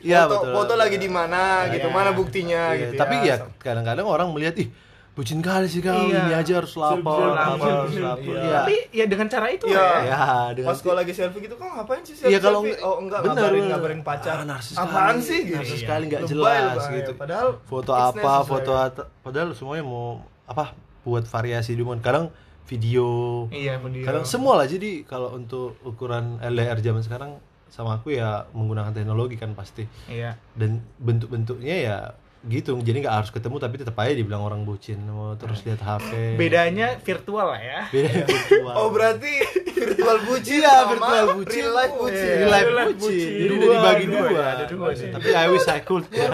[0.00, 0.52] Iya, foto, betul.
[0.54, 1.92] foto lagi di mana gitu, Iya.
[1.92, 2.92] mana buktinya Iya, gitu.
[2.96, 4.68] tapi ya kadang-kadang orang melihat ih
[5.10, 6.22] bucin kali sih kau Iya.
[6.22, 7.92] ini aja harus lapor, lapor, lapor.
[7.92, 8.32] selfie.
[8.32, 8.56] Iya.
[8.58, 9.76] Tapi ya dengan cara itu Iya.
[9.76, 10.00] ya.
[10.02, 10.24] Ya,
[10.56, 12.32] dengan Pas kalau lagi selfie gitu, kok ngapain sih selfie?
[12.32, 14.36] Iya, kalau oh enggak bener, ngabarin ngabarin pacar.
[14.38, 15.60] Ah, narsis Apaan sih gitu?
[15.60, 15.84] Narsis Iya.
[15.84, 16.96] sekali nggak jelas lebay.
[16.96, 17.12] gitu.
[17.14, 22.28] Padahal Foto apa, foto at- padahal semuanya mau apa buat variasi di Kadang
[22.66, 24.02] video, Iya, video.
[24.02, 24.66] kadang semua lah.
[24.66, 27.30] Jadi kalau untuk ukuran LDR zaman sekarang
[27.66, 29.86] sama aku ya menggunakan teknologi kan pasti.
[30.06, 30.38] Iya.
[30.54, 31.98] Dan bentuk-bentuknya ya
[32.40, 32.78] gitu.
[32.78, 35.02] Jadi nggak harus ketemu tapi tetap aja dibilang orang bucin.
[35.02, 36.38] Mau terus lihat HP.
[36.38, 37.80] Bedanya virtual lah ya.
[37.90, 38.74] Beda virtual.
[38.76, 39.32] Oh berarti
[39.66, 41.58] virtual bucin Iya, sama virtual bucin.
[41.58, 42.26] real life bucin.
[42.30, 43.02] Real life Real life bucin.
[43.02, 43.34] bucin.
[43.34, 44.30] Jadi Dua, udah dibagi dua, dua.
[44.30, 45.08] ya, ada dua sih.
[45.10, 46.04] Tapi I wish I could.
[46.08, 46.30] ya.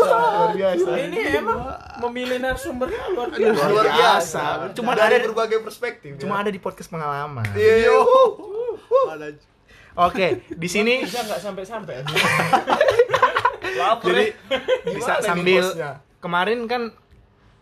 [0.00, 0.88] Luar biasa.
[0.98, 1.60] Ini emang
[2.08, 3.64] memilih narasumbernya luar biasa.
[3.70, 4.42] Luar biasa.
[4.74, 6.18] Cuma dari ada- berbagai perspektif.
[6.18, 6.48] Cuma ya.
[6.48, 7.44] ada di podcast pengalaman.
[7.54, 7.94] Iya.
[9.14, 9.52] Ada-
[9.94, 11.94] Oke, di sini Bisa nggak sampai-sampai?
[13.74, 15.64] jadi Gimana bisa sambil
[16.18, 16.82] kemarin kan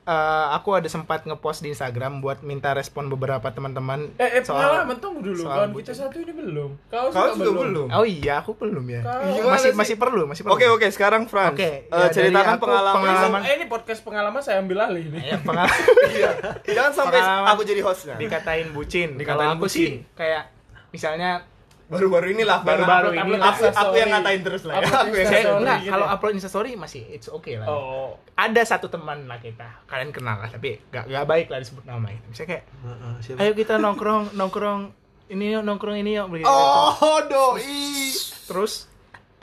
[0.05, 0.15] eh,
[0.51, 4.99] aku ada sempat ngepost di Instagram buat minta respon beberapa teman-teman Eh, eh soal pengalaman
[4.99, 5.39] tunggu dulu.
[5.41, 6.71] soal Kawan kita satu ini belum.
[6.87, 7.87] Kau, Kau juga, juga belum.
[7.89, 9.01] Oh iya, aku belum ya.
[9.01, 9.79] Kau- masih sih?
[9.79, 10.53] masih perlu, masih perlu.
[10.53, 11.53] Oke oke sekarang Frans.
[11.53, 12.95] Oke, Eh, ya, ceritakan aku pengalaman.
[12.99, 13.41] pengalaman.
[13.43, 15.23] Eh, ini podcast pengalaman saya ambil alih nih.
[15.25, 15.79] Ya, pengalaman
[16.13, 16.31] Iya.
[16.65, 17.49] Jangan sampai Pengalaman.
[17.49, 18.15] aku jadi hostnya.
[18.17, 19.15] dikatain bucin.
[19.15, 19.79] Dikatain Kalau aku bucin.
[19.79, 20.51] sih kayak
[20.89, 21.47] misalnya
[21.93, 22.59] Baru-baru inilah.
[22.61, 23.37] Baru-baru Aku- ini.
[23.37, 24.75] Aku, aku yang ngatain terus lah.
[24.75, 24.81] ya.
[24.83, 26.13] Upload Aku yang saya enggak gitu kalau ya?
[26.13, 27.69] upload Instastory masih it's okay lah.
[27.69, 28.17] Oh.
[28.33, 32.09] Ada satu teman lah kita, kalian kenal lah, tapi gak, gak baik lah disebut nama
[32.09, 32.25] itu.
[32.27, 33.39] Misalnya kayak, Heeh, siapa?
[33.39, 34.81] ayo kita nongkrong, nongkrong
[35.29, 36.27] ini yuk, nongkrong ini yuk.
[36.27, 36.49] begitu.
[36.49, 38.09] Oh, doi.
[38.43, 38.89] Terus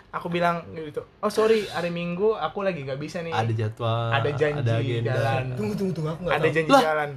[0.10, 3.30] aku bilang gitu, oh sorry hari Minggu aku lagi gak bisa nih.
[3.30, 5.14] Ada jadwal, Ada janji ada agenda.
[5.14, 5.44] jalan.
[5.54, 6.56] Tunggu tunggu tunggu aku nggak Ada tahu.
[6.56, 6.82] janji Lah.
[6.84, 7.10] jalan.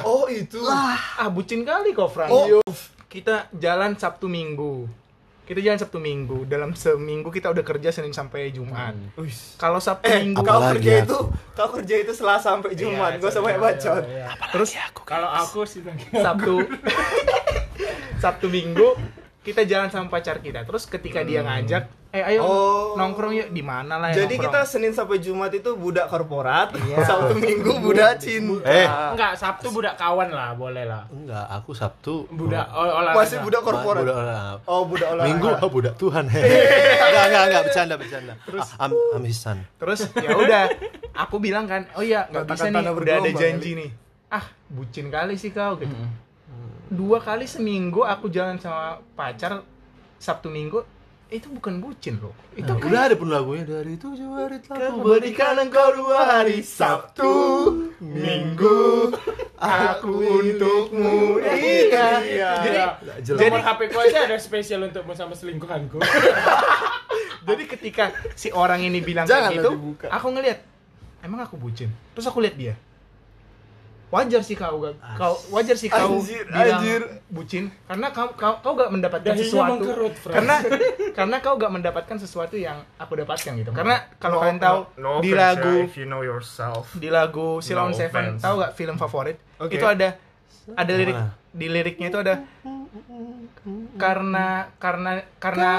[0.00, 0.58] Oh itu.
[0.62, 2.26] Ah bucin kali kok Frank.
[2.28, 2.58] Oh.
[3.06, 4.86] Kita jalan Sabtu Minggu.
[5.42, 6.42] Kita jalan Sabtu Minggu.
[6.44, 8.98] Dalam seminggu kita udah kerja Senin sampai Jumat.
[9.14, 9.54] Wis.
[9.54, 11.04] Kalau Sabtu Eh, Minggu Apalagi kerja aku.
[11.04, 11.18] itu,
[11.54, 13.10] kau kerja itu Selasa sampai Jumat.
[13.12, 14.02] Iya, Gak usah banyak bacot.
[14.50, 14.70] terus
[15.04, 15.80] Kalau aku sih
[16.12, 16.66] Sabtu
[18.22, 18.98] Sabtu Minggu
[19.40, 20.66] kita jalan sama pacar kita.
[20.66, 22.96] Terus ketika dia ngajak, eh ayo Oh.
[22.96, 24.56] nongkrong yuk di mana lah ya Jadi nongkrong.
[24.56, 27.04] kita Senin sampai Jumat itu budak korporat, Iya.
[27.08, 28.64] Sabtu Minggu budak cinta.
[28.64, 28.88] Eh.
[28.88, 31.04] enggak Sabtu budak kawan lah, boleh lah.
[31.12, 33.20] Enggak, aku Sabtu Budak oh, olahraga.
[33.20, 34.00] Masih budak korporat.
[34.00, 34.64] budak olahraga.
[34.64, 35.28] Oh, budak olahraga.
[35.28, 36.24] Minggu oh, budak Tuhan.
[36.32, 38.32] enggak, enggak, enggak bercanda, bercanda.
[38.48, 39.58] Terus am am his son.
[39.76, 40.62] Terus ya udah,
[41.12, 43.90] aku bilang kan, oh iya nggak bisa nih, udah ada janji nih.
[44.32, 45.92] Ah, bucin kali sih kau gitu.
[46.86, 49.66] Dua kali seminggu aku jalan sama pacar
[50.22, 50.86] Sabtu Minggu
[51.26, 52.30] itu bukan bucin loh.
[52.54, 57.34] Itu Nah, udah ada pun lagunya dari tujuh hari telah berikan engkau dua hari Sabtu,
[57.98, 59.10] Minggu,
[59.58, 61.42] aku untukmu.
[61.42, 62.06] Iya.
[62.22, 62.78] Jadi,
[63.26, 63.40] jelas.
[63.42, 65.98] Jadi HP ku aja ada spesial untukmu sama selingkuhanku.
[67.50, 70.06] jadi ketika si orang ini bilang Jangan kayak gitu, dibuka.
[70.14, 70.62] aku ngeliat,
[71.26, 71.90] emang aku bucin.
[72.14, 72.74] Terus aku lihat dia.
[74.16, 77.02] Wajar sih kau gak, kau wajar sih kau Anjir, bilang anjir.
[77.28, 80.54] bucin karena kau kau, kau gak mendapatkan Dahinya sesuatu mengkerut, karena
[81.12, 85.18] karena kau gak mendapatkan sesuatu yang aku dapatkan gitu karena kalau No- kalian tahu no-
[85.18, 86.88] no di lagu if you know yourself.
[86.94, 88.40] di lagu Silon No Seven offense.
[88.40, 89.76] tahu gak film favorit Oke.
[89.76, 90.16] itu ada
[90.68, 91.36] ada lirik Mana?
[91.52, 92.34] di liriknya itu ada
[93.96, 95.70] karena karena karena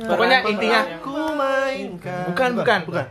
[0.00, 2.24] pokoknya intinya Ku mainkan.
[2.26, 3.06] bukan bukan bukan.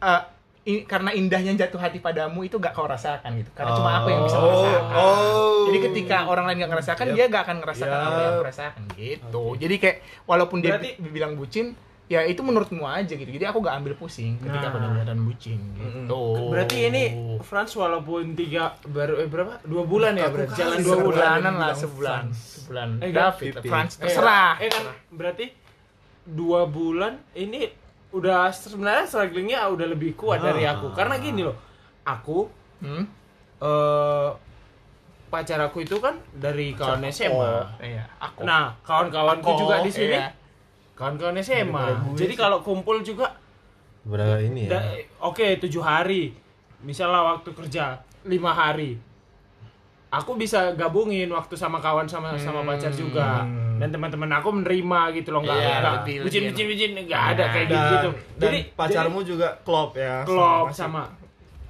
[0.00, 0.20] Eh,
[0.64, 3.52] i- karena indahnya jatuh hati padamu itu gak kau rasakan gitu.
[3.52, 4.92] Karena cuma aku yang bisa Oh, merasakan.
[4.94, 5.62] oh.
[5.64, 8.06] jadi ketika orang lain gak ngerasakan dia gak akan ngerasakan Yap.
[8.06, 11.66] apa yang aku rasakan gitu jadi kayak walaupun dia Berarti- bilang bucin
[12.04, 13.24] ya itu menurutmu aja gitu.
[13.26, 14.72] Jadi aku gak ambil pusing ketika Nah.
[14.72, 16.24] benar-benar bucin gitu.
[16.48, 17.04] Berarti ini
[17.40, 19.60] Frans walaupun tiga baru eh, berapa?
[19.62, 20.52] Dua bulan ya berarti?
[20.54, 21.00] jalan dua bulan.
[21.00, 22.22] sebulanan lah sebulan.
[22.30, 22.88] Sebulan.
[23.00, 23.52] Eh, David.
[23.62, 24.52] Frans Eh, terserah.
[24.58, 25.46] Eh kan berarti
[26.22, 27.68] dua bulan ini
[28.14, 30.72] udah sebenarnya strugglingnya udah lebih kuat dari Ah.
[30.72, 31.56] aku karena gini loh
[32.02, 32.46] aku
[32.78, 33.04] hmm?
[33.60, 34.28] eh
[35.26, 40.14] pacar aku itu kan dari kawan SMA iya aku nah kawan-kawanku Aku, juga di sini
[40.14, 40.30] iya.
[40.94, 43.34] kawan-kawan SMA jadi kalau kumpul juga
[44.04, 44.78] Berapa ini ya?
[44.78, 46.36] da- oke tujuh hari
[46.80, 48.94] misalnya waktu kerja lima hari
[50.16, 53.42] aku bisa gabungin waktu sama kawan sama sama pacar juga.
[53.74, 57.50] Dan teman-teman aku menerima gitu loh nggak Iya, nggak bucin bucin bucin nggak ada Nah,
[57.50, 58.10] kayak Dan, gitu gitu.
[58.38, 60.22] Dan jadi pacarmu juga klop ya.
[60.22, 61.02] jadi klop sama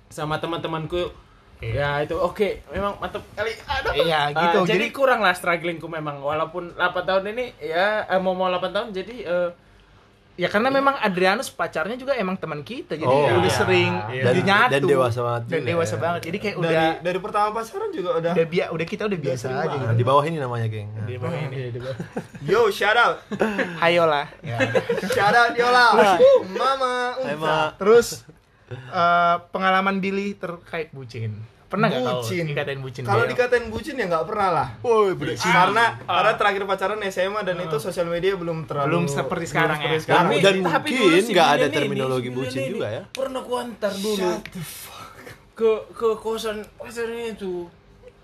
[0.09, 1.11] sama teman-temanku.
[1.59, 2.61] Ya itu oke.
[2.69, 3.57] Memang mantep kali.
[3.57, 3.93] Aduh.
[3.97, 4.69] iya Ah, gitu.
[4.69, 6.21] jadi, jadi kurang lah strugglingku memang.
[6.21, 9.49] Walaupun 8 tahun ini ya eh, mau mau 8 tahun jadi eh,
[10.35, 13.55] Ya karena memang Adrianus pacarnya juga emang teman kita, jadi Oh, udah iya.
[13.55, 16.01] sering jadi Dan- nyatu dan dewasa banget dan dewasa ya.
[16.03, 16.21] banget.
[16.25, 19.45] Jadi kayak dari udah dari pertama pacaran juga udah udah biasa, udah kita udah biasa
[19.49, 19.77] aja.
[19.81, 20.91] Nah, di bawah ini namanya, geng.
[20.91, 21.07] Nah.
[21.07, 21.57] Di bawah ini.
[22.43, 23.23] yo shout out
[23.79, 24.27] Hayo lah.
[24.41, 24.59] Ya.
[25.07, 25.87] shout out Yola
[26.59, 27.39] mama Hai, Unsa.
[27.39, 27.59] Ma.
[27.77, 28.07] Terus
[28.75, 31.54] eh, pengalaman Billy terkait bucin.
[31.75, 32.45] Pernah nggak Bucin.
[32.47, 33.03] dikatain bucin?
[33.03, 33.31] kalau Bel?
[33.31, 37.77] dikatain bucin ya nggak pernah lah Woi, budak karena karena terakhir pacaran SMA dan itu
[37.77, 39.99] sosial media belum terlalu Belum seperti sekarang ya.
[39.99, 40.31] sekarang.
[40.31, 43.03] Dan- dan tapi mungkin nggak ada ini, terminologi Billy bucin ini juga ya.
[43.09, 44.31] Pernah ku antar dulu
[45.53, 47.67] ke ke kosan pacarnya itu.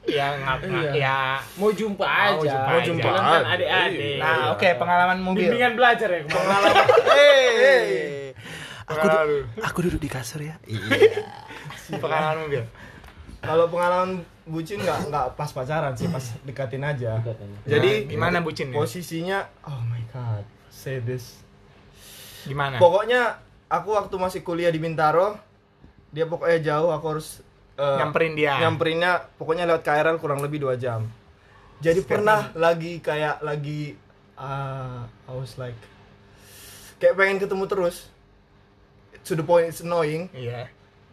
[0.03, 0.91] ya ngap Iya.
[0.93, 1.19] ya.
[1.55, 2.33] Mau jumpa aja.
[2.33, 2.87] Mau jumpa Mau aja.
[2.87, 4.17] jumpa kan adik-adik.
[4.17, 5.45] Nah, oke pengalaman mobil.
[5.45, 6.75] Bimbingan belajar ya kemarin.
[7.11, 8.33] Hey.
[8.89, 10.57] Aku, du- Pengalaman, aku duduk di kasur ya.
[10.65, 11.21] Iya.
[11.93, 12.63] pengalaman mobil.
[13.41, 18.75] Kalau pengalaman bucin nggak nggak pas pacaran sih pas dekatin aja Jadi jadi gimana bucinnya?
[18.75, 21.41] posisinya oh my god say this
[22.43, 22.77] Gimana?
[22.77, 25.37] pokoknya aku waktu masih kuliah di Bintaro
[26.09, 27.41] dia pokoknya jauh aku harus
[27.75, 28.59] eh, Nyamperin dia.
[28.59, 31.07] nyamperinnya pokoknya lewat KRL kurang lebih dua jam
[31.79, 33.95] jadi pernah lagi kayak lagi
[34.35, 35.77] ah I was like
[36.97, 38.09] kayak pengen ketemu terus
[39.23, 40.69] to the point it's annoying Iya.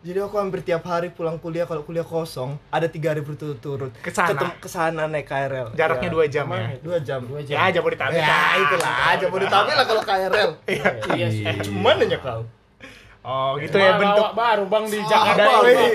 [0.08, 4.08] Jadi aku hampir tiap hari pulang kuliah kalau kuliah kosong ada tiga hari berturut-turut Ke
[4.08, 4.32] sana?
[4.32, 6.14] Ketemu- ke sana naik KRL Jaraknya Ya.
[6.14, 6.68] dua jam ya.
[6.80, 8.16] dua jam dua Ya Jabodetabek.
[8.16, 10.50] ya itulah Jabodetabek lah kalau KRL
[11.12, 11.44] Iya sih.
[11.62, 12.48] cuman nanya kau
[13.28, 15.44] Oh, gitu ya bentuk Bawa baru Bang di Jakarta.
[15.60, 15.76] Ini, weh?
[15.76, 15.92] Bang.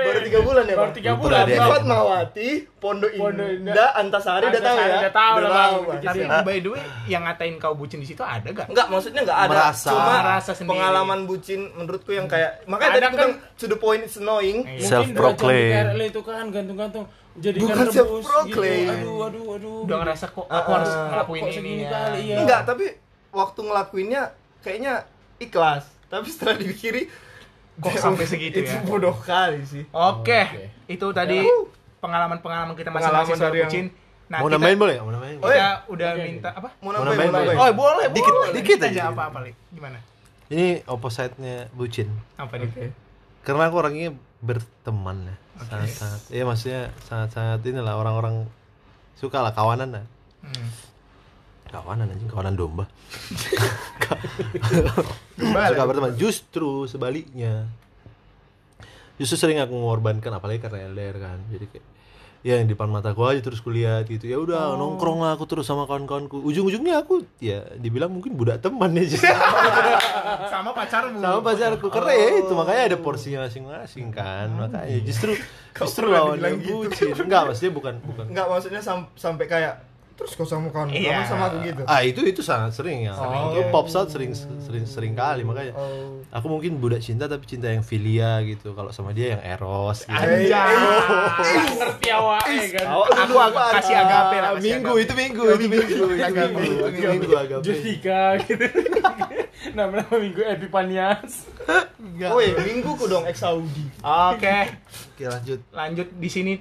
[0.00, 0.90] baru tiga bulan ya Baru Bang?
[0.92, 1.42] tiga Lupa bulan.
[1.44, 1.54] dia.
[1.54, 1.70] Bang.
[1.70, 5.72] Fatmawati Pondok Pondok Indah Indah, Antasari udah tahu Antasari ya udah tahu lah, Bang.
[6.00, 6.38] Tapi Iya.
[6.40, 8.66] by the way yang ngatain kau bucin di situ ada gak?
[8.66, 9.50] Enggak, maksudnya enggak ada.
[9.54, 9.88] Merasa.
[9.88, 10.70] Cuma Merasa sendiri.
[10.74, 14.58] pengalaman bucin menurutku yang kayak makanya tadi Kadang aku kan- to the point it's annoying.
[14.64, 14.98] Iya.
[14.98, 17.04] Di KRL itu kan gantung-gantung
[17.36, 18.50] jadi Bukan kan rebus self-proclaim.
[18.82, 18.92] gitu.
[18.92, 19.78] Aduh, aduh, aduh.
[19.86, 21.06] Udah ngerasa kok aku Ah, harus ah.
[21.08, 22.02] ngelakuin Kok ini segini ya.
[22.16, 22.36] iya.
[22.36, 22.86] Enggak, tapi
[23.30, 24.22] waktu ngelakuinnya
[24.58, 24.94] kayaknya
[25.38, 25.86] ikhlas.
[26.08, 27.02] Tapi setelah dipikiri
[27.78, 28.82] Kok sampai segitu itu ya?
[28.82, 29.86] bodoh kali sih.
[29.88, 30.64] Oke, Oke.
[30.88, 31.70] itu tadi Yuhu.
[32.00, 33.86] pengalaman-pengalaman kita Pengalaman masing-masing soal dari yang- bucin.
[34.28, 34.96] Nah, mau kita, nambahin boleh?
[34.98, 35.36] Mau nambahin?
[35.38, 36.68] Oh, kita udah minta apa?
[36.74, 37.58] Mau Mau nambahin, nambahin, mau nambahin.
[37.58, 38.52] Oh, boleh, Dikit, boleh.
[38.52, 39.02] dikit aja aja.
[39.08, 39.54] apa apa, Lik?
[39.72, 39.98] Gimana?
[40.48, 42.08] Ini opposite-nya bucin.
[42.36, 42.68] Apa nih?
[42.68, 42.84] Oke.
[43.40, 44.08] Karena aku orangnya
[44.40, 45.36] berteman ya.
[45.60, 46.20] Sangat-sangat.
[46.28, 48.46] Iya maksudnya sangat-sangat inilah orang-orang
[49.14, 50.04] suka lah kawanan lah.
[50.40, 50.68] Hmm.
[51.68, 52.84] Kawanan anjing, kawanan domba.
[55.38, 56.12] Suka berteman.
[56.16, 57.68] Justru sebaliknya.
[59.16, 61.38] Justru sering aku mengorbankan apalagi karena LDR kan.
[61.50, 61.86] Jadi kayak
[62.38, 64.24] ya yang di depan mataku aja terus kuliah gitu.
[64.24, 66.38] Ya udah nongkrong lah aku terus sama kawan-kawanku.
[66.40, 69.04] Ujung-ujungnya aku ya dibilang mungkin budak teman ya.
[70.48, 71.18] Sama pacarmu.
[71.18, 75.34] sama pacarku karena ya itu makanya ada porsinya masing-masing kan makanya justru
[75.72, 76.84] justru lawan yang gitu.
[76.84, 79.82] bucin enggak maksudnya bukan bukan Enggak, maksudnya sam- sampai kayak
[80.18, 81.22] terus kau sama kawan Iya.
[81.22, 81.82] sama aku gitu.
[81.86, 83.54] ah itu itu sangat sering ya Oh.
[83.54, 86.18] itu pop out sering sering sering kali makanya Oh.
[86.28, 90.18] aku mungkin budak cinta tapi cinta yang filia gitu kalau sama dia yang eros gitu.
[90.18, 90.74] Anjay.
[91.72, 92.86] ngerti awak ya kan.
[93.24, 94.50] Aku agak kasih agape lah.
[94.52, 95.04] kasih minggu agape.
[95.04, 96.04] itu minggu itu minggu itu
[96.50, 98.64] minggu itu minggu agak Jessica gitu.
[99.70, 101.46] Nama-nama minggu Epipanias.
[101.98, 102.30] Enggak.
[102.30, 103.84] Oh, iya, minggu ku dong ex Saudi.
[104.00, 104.58] Oke,
[105.14, 106.52] oke lanjut lanjut di sini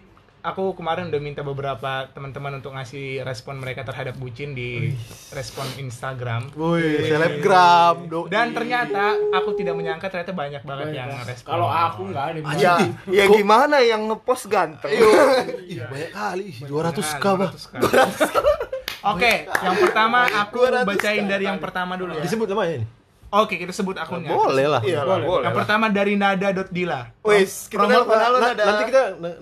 [0.48, 4.96] aku kemarin udah minta beberapa teman-teman untuk ngasih respon mereka terhadap bucin di
[5.30, 6.56] respon Instagram.
[6.56, 11.52] woi selebgram do Dan ternyata aku tidak menyangka ternyata banyak banget yang respon.
[11.52, 12.40] Kalau aku nggak ada.
[12.56, 14.88] Ya, ya gimana yang ngepost ganteng?
[14.88, 18.36] Ih, banyak kali 200 k bah 200K.
[19.06, 22.24] Oke, yang pertama aku bacain dari yang pertama dulu ya.
[22.24, 22.88] disebut namanya ini
[23.28, 24.32] Oke, kita sebut akunnya.
[24.32, 25.44] boleh lah Iya lah, boleh.
[25.44, 27.12] Yang pertama dari nada.dila.
[27.28, 28.64] Wis, kita Promote- nelfon halo Na- nada.
[28.64, 29.40] nanti kita nang-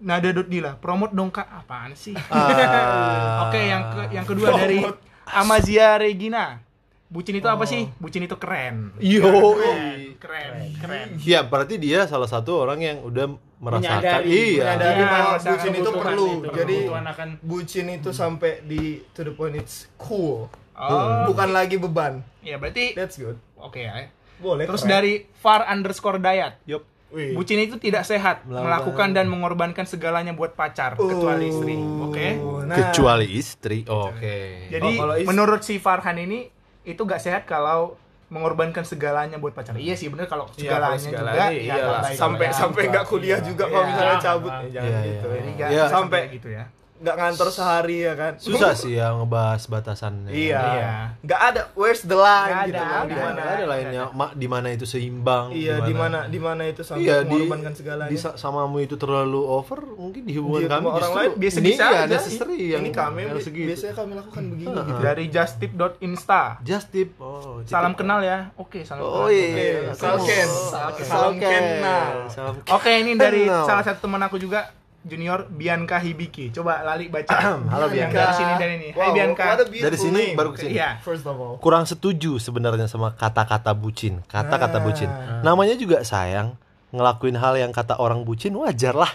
[0.00, 0.78] ya Nada.dila.
[0.78, 1.46] Promote dong Kak.
[1.50, 2.14] Apaan sih?
[2.30, 3.42] Ah.
[3.50, 4.82] Oke, yang ke yang kedua dari
[5.26, 6.62] Amazia Regina.
[7.08, 7.88] Bucin itu apa sih?
[7.96, 8.92] Bucin itu keren.
[9.00, 11.08] Yo, Keren, keren, keren.
[11.16, 13.32] Iya, berarti dia salah satu orang yang udah
[13.64, 13.96] merasakan.
[13.96, 14.76] Menyadari, iya.
[14.76, 15.00] menyadari.
[15.00, 16.28] Ya, bahwa bucin itu perlu.
[16.44, 20.52] itu, Jadi- akan Bucin itu sampai di to the point it's cool.
[20.76, 22.22] Oh, Bukan lagi beban.
[22.44, 23.40] ya berarti That's good.
[23.56, 24.12] oke ya.
[24.38, 24.68] Boleh.
[24.68, 24.92] Terus keren.
[24.92, 26.60] dari far underscore dayat.
[26.68, 26.84] Yup.
[27.08, 27.32] Wih.
[27.32, 31.74] Bucin itu tidak sehat, Melakukan- melakukan dan mengorbankan segalanya buat pacar, kecuali istri.
[31.74, 32.36] Oke.
[32.36, 32.76] Oh, nah.
[32.76, 33.80] Kecuali istri.
[33.82, 34.68] Oke.
[34.68, 37.96] Jadi Oh, kalau istri- menurut si Farhan ini itu gak sehat kalau
[38.28, 39.72] mengorbankan segalanya buat pacar.
[39.74, 41.80] Iya sih bener kalau Iya, segalanya, kalau segalanya, juga ya iyalah.
[41.80, 42.58] nggak baik sampai juga.
[42.60, 43.88] sampai nggak kuliah juga kalau Iya.
[43.88, 44.68] misalnya cabut Iya.
[44.68, 45.26] Jangan Iya, gitu.
[45.26, 45.32] iya.
[45.32, 45.84] Jadi nggak Iya.
[45.88, 46.64] Sampai- gitu ya.
[46.98, 50.28] Nggak ngantor sehari ya kan Susah sih ya ngebahas batasannya.
[50.28, 50.90] iya Iya.
[51.20, 54.46] nggak ada where's the line Nggak gitu ada, di Di mana ada lainnya, mak di
[54.46, 55.44] mana itu seimbang.
[55.50, 58.94] iya di mana di mana itu sampai Iya di, mengorbankan segalanya di sa- samamu itu
[58.94, 62.10] terlalu over mungkin di hubungan Di kami rumah orang lain biasa-biasa ini ya aja.
[62.12, 63.68] necessary yang ini kami yang bi- segitu.
[63.68, 66.42] biasanya kami lakukan begini gitu Dari justtip.insta.
[66.62, 68.50] just tip oh Salam kenal ya.
[68.54, 69.30] Oke, salam oh kenal.
[69.30, 70.48] iya Oke, Salken.
[70.48, 71.04] Salken.
[71.04, 72.12] Salam kenal.
[72.28, 74.74] Salam Oke, ini dari salah satu teman aku juga
[75.08, 76.52] Junior Bianca Hibiki.
[76.52, 77.32] Coba Lali baca.
[77.72, 78.14] Halo, Bianca.
[78.14, 78.88] dari sini dari ini.
[78.90, 79.44] Hai Wow, Bianca.
[79.46, 80.36] what a beautiful dari sini name.
[80.36, 80.90] baru ke sini Iya.
[81.00, 84.82] first of all kurang setuju sebenarnya sama kata-kata bucin kata-kata Ah.
[84.82, 86.54] bucin namanya juga sayang
[86.90, 89.08] ngelakuin hal yang kata orang bucin wajar lah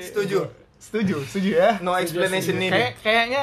[0.00, 0.48] setuju
[0.80, 1.70] Setuju, setuju ya.
[1.78, 3.42] no explanation Kayak needed kayaknya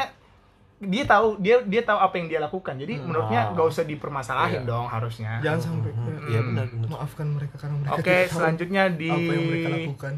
[0.80, 2.76] dia tahu dia dia tahu apa yang dia lakukan.
[2.76, 4.68] Jadi menurutnya gak usah dipermasalahin Iya.
[4.68, 5.40] dong harusnya.
[5.40, 5.90] jangan sampai
[6.28, 9.68] iya benar benar maafkan mereka karena mereka Oke, tidak tahu selanjutnya di apa yang mereka
[9.72, 10.14] lakukan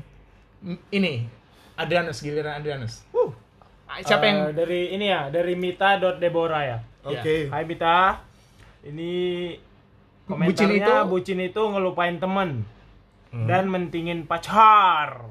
[0.90, 1.26] ini
[1.74, 3.04] Adrianus giliran Adrianus.
[3.10, 3.32] Wuh.
[3.86, 6.78] Ah, Siapa yang Eh, dari ini ya, dari Mita.Deborah ya.
[7.02, 8.22] oke Hai Mita.
[8.82, 9.12] Ini
[10.24, 12.64] komentarnya Bucin itu- bucin itu ngelupain temen
[13.30, 15.26] dan mentingin pacar.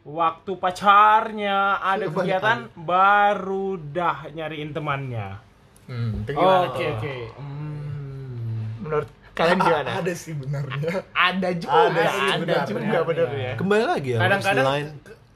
[0.00, 5.36] Waktu pacarnya ada Siapa kegiatan baru dah nyariin temannya.
[5.84, 7.14] Hmm, gimana Oke oke.
[7.36, 8.80] Hmm.
[8.80, 9.08] Menurut
[9.40, 9.90] kalian gimana?
[9.96, 13.42] ada sih benarnya Ada juga, Ada ada, sih, ada benar, juga benar, bener iya.
[13.42, 13.52] ya.
[13.56, 14.66] kembali lagi ya Kadang-kadang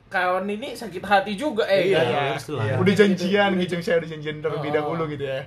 [0.07, 2.39] kawan ini sakit hati juga eh Iya, kan?
[2.53, 2.65] lah.
[2.65, 2.75] Iya.
[2.79, 4.75] Udah janjian gitu, saya udah janjian terlebih Oh.
[4.77, 5.43] dahulu gitu ya.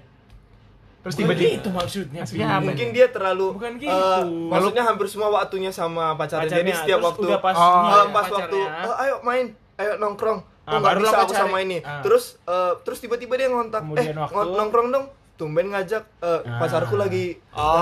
[0.99, 2.21] Terus tiba-tiba gitu maksudnya.
[2.27, 2.59] Apa?
[2.61, 4.27] mungkin dia terlalu Bukan eh, gitu.
[4.49, 7.79] maksudnya hampir semua waktunya sama pacarnya, jadi Pacarnya, setiap terus waktu udah pas Oh, eh,
[7.79, 9.45] nyariin pas pacarnya, waktu "Oh, ayo main
[9.77, 12.03] ayo nongkrong Ah, oh nggak barulah bisa aku sama ini Ah.
[12.03, 15.05] terus eh, terus tiba-tiba dia ngontak eh waktu- nongkrong dong
[15.37, 16.57] tumben ngajak eh, Ah.
[16.57, 17.77] pacarku lagi Oh,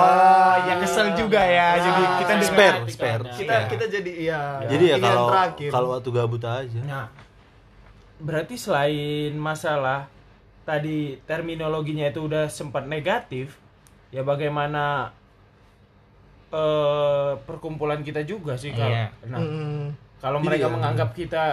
[0.62, 1.72] ya kesel juga ya.
[1.72, 1.80] Ah.
[1.80, 3.22] Jadi kita Spare, Hati spare.
[3.22, 3.68] kan, kita Iya.
[3.68, 5.70] kita jadi iya jadi ya kalau terakhir.
[5.70, 7.08] kalau waktu gabut aja Nah,
[8.18, 10.12] berarti selain masalah
[10.62, 13.56] tadi terminologinya itu udah sempat negatif,
[14.10, 15.14] ya bagaimana
[16.50, 19.08] eh perkumpulan kita juga sih kalau Iya.
[19.26, 19.86] nah, Mm,
[20.18, 21.44] kalau mereka ya, menganggap kita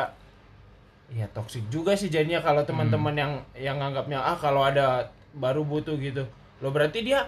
[1.11, 5.97] ya toksik juga sih jadinya kalau teman-teman yang yang nganggapnya ah kalau ada baru butuh
[5.97, 6.25] gitu.
[6.59, 7.27] Loh berarti dia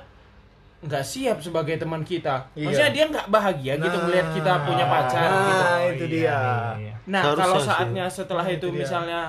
[0.80, 2.44] nggak siap sebagai teman kita.
[2.52, 2.68] Iya.
[2.68, 4.04] Maksudnya dia nggak bahagia gitu Nah.
[4.04, 5.64] melihat kita punya pacar Nah, gitu.
[5.96, 6.40] itu iya, dia.
[6.78, 6.94] iya.
[7.06, 7.66] Nah, Seharusnya kalau sih.
[7.66, 8.80] saatnya setelah itu, itu dia.
[8.80, 9.20] misalnya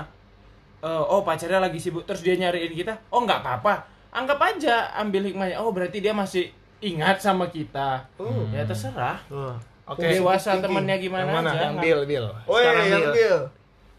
[0.76, 3.74] eh, oh pacarnya lagi sibuk terus dia nyariin kita, oh nggak apa-apa.
[4.12, 5.56] Anggap aja ambil hikmahnya.
[5.58, 8.04] Oh, berarti dia masih ingat sama kita.
[8.16, 8.44] Oh.
[8.48, 9.20] Ya terserah.
[9.28, 9.56] Wah.
[9.86, 10.04] Oke.
[10.04, 10.64] Dewasa thinking.
[10.66, 11.50] temennya gimana Yang mana?
[11.50, 11.60] aja.
[11.62, 12.26] Yang Bill, Bill.
[12.44, 13.38] Oh Sekarang iya, yang Bill.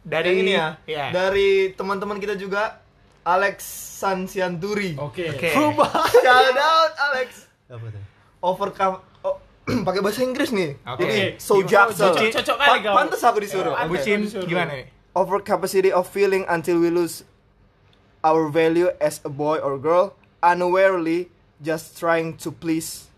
[0.04, 0.68] Dari Yang ini ya.
[0.86, 1.06] Iya.
[1.12, 2.64] Dari teman-teman kita juga
[3.28, 3.58] Alex
[4.00, 4.96] Sansianturi.
[4.96, 5.28] Oke.
[5.30, 5.52] Oke.
[5.52, 7.52] Shout out Alex.
[7.68, 8.04] apa tuh
[8.40, 9.36] Overcome oh,
[9.88, 10.80] pakai bahasa Inggris nih.
[10.88, 11.04] Oke.
[11.04, 11.68] Jadi so Gimana?
[11.68, 12.08] jaksel.
[12.08, 12.94] Cocok- cocok kali kau.
[12.96, 13.74] Pantes aku disuruh.
[13.76, 13.90] Oke.
[13.92, 14.48] Bucin disuruh.
[14.48, 14.88] gimana nih?
[15.12, 17.28] Overcapacity of feeling until we lose
[18.22, 21.28] our value as a boy or girl unawarely
[21.60, 23.10] just trying to please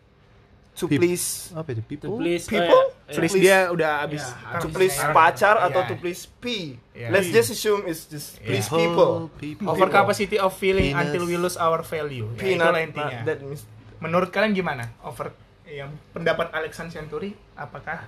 [0.73, 2.71] to Peop- please apa itu To people please People?
[2.71, 2.98] oh, ya.
[3.11, 5.65] Please please- dia udah habis Ya, kan to please pacar Iya.
[5.65, 6.43] atau to please P.
[6.91, 7.09] Iya.
[7.09, 8.75] Let's just assume it's just please Iya.
[8.75, 9.11] people.
[9.35, 11.01] people over capacity of feeling Penis.
[11.03, 12.27] until we lose our value.
[12.27, 13.09] Ya, Peanut, itulah intinya.
[13.15, 13.63] nah, that means
[13.97, 14.95] Menurut kalian gimana?
[15.01, 18.07] Over yang pendapat Alexander Century apakah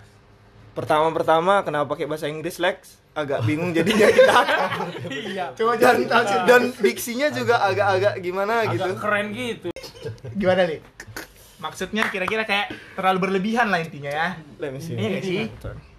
[0.72, 2.96] Pertama-pertama kenapa pakai bahasa Inggris Lex?
[3.12, 4.38] Agak bingung jadinya kita.
[5.12, 5.52] Iya.
[5.52, 8.88] coba dan, jadi dan diksinya juga agak-agak gimana gitu.
[8.88, 9.68] Agak keren gitu.
[10.34, 10.80] gimana nih?
[11.62, 14.28] Maksudnya kira-kira kayak terlalu berlebihan lah intinya ya.
[14.58, 14.94] Let me see.
[14.94, 15.46] Iya nggak sih?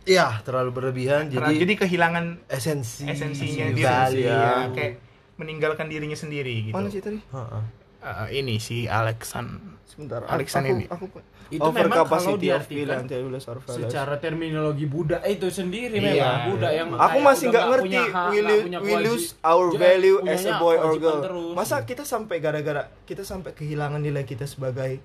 [0.05, 3.79] Iya, terlalu berlebihan Terlalu- jadi, jadi kehilangan esensi esensinya value.
[4.19, 4.35] diri ya.
[4.35, 4.93] ya, kayak
[5.33, 6.75] meninggalkan dirinya sendiri gitu.
[6.75, 7.23] Mana sih tadi?
[7.23, 7.63] Heeh.
[8.03, 10.27] Eh, ini si Alexan Sebentar.
[10.27, 10.87] Alexander aku, ini.
[10.89, 11.05] aku,
[11.53, 16.03] Itu memang kalau overcapacity of feeling diartikan lose secara terminologi Buddha itu sendiri Iya.
[16.03, 19.27] memang Buddha yang Aku masih nggak ngerti hak, we, nggak lo- punya we kewajib- lose
[19.41, 21.21] our Ja- value as a boy or girl.
[21.21, 21.53] terus.
[21.53, 24.99] Masa kita sampai gara-gara kita sampai kehilangan nilai kita sebagai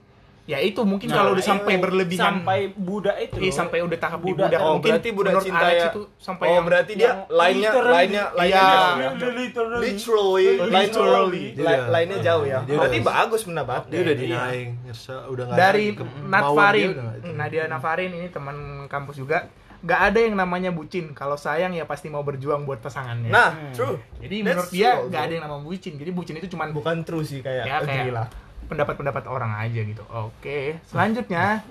[0.47, 3.97] ya itu mungkin Nah, kalau udah sampai itu berlebihan sampai Buddha itu Iya, sampai udah
[3.97, 4.49] tahap di Buddha budak.
[4.49, 4.63] terus.
[4.63, 5.87] Oh, mungkin berarti budak menurut cinta Alex ya.
[5.89, 8.71] itu sampai oh, yang berarti dia yang lainnya literally- lainnya lainnya Iya.
[8.71, 9.09] ya.
[9.11, 9.85] Literally.
[9.85, 11.45] Literally, Literally.
[11.57, 12.59] la- lainnya jauh ya.
[12.63, 13.81] Dia Berarti udah- bagus pendapat.
[13.87, 14.23] Dia udah Iya.
[14.23, 15.85] denying, ngerasa udah nggak dari
[16.23, 16.91] Natfarin.
[17.33, 18.57] Nadia Nafarin ini teman
[18.87, 23.29] kampus juga nggak ada yang namanya bucin kalau sayang ya pasti mau berjuang buat pasangannya
[23.29, 23.71] Nah, Hmm.
[23.71, 23.95] true.
[24.17, 26.97] jadi that's menurut dia true nggak ada yang namanya bucin jadi bucin itu cuman Bukan
[27.03, 28.25] true sih kayak ya kayak.
[28.63, 31.61] Pendapat-pendapat orang aja gitu oke selanjutnya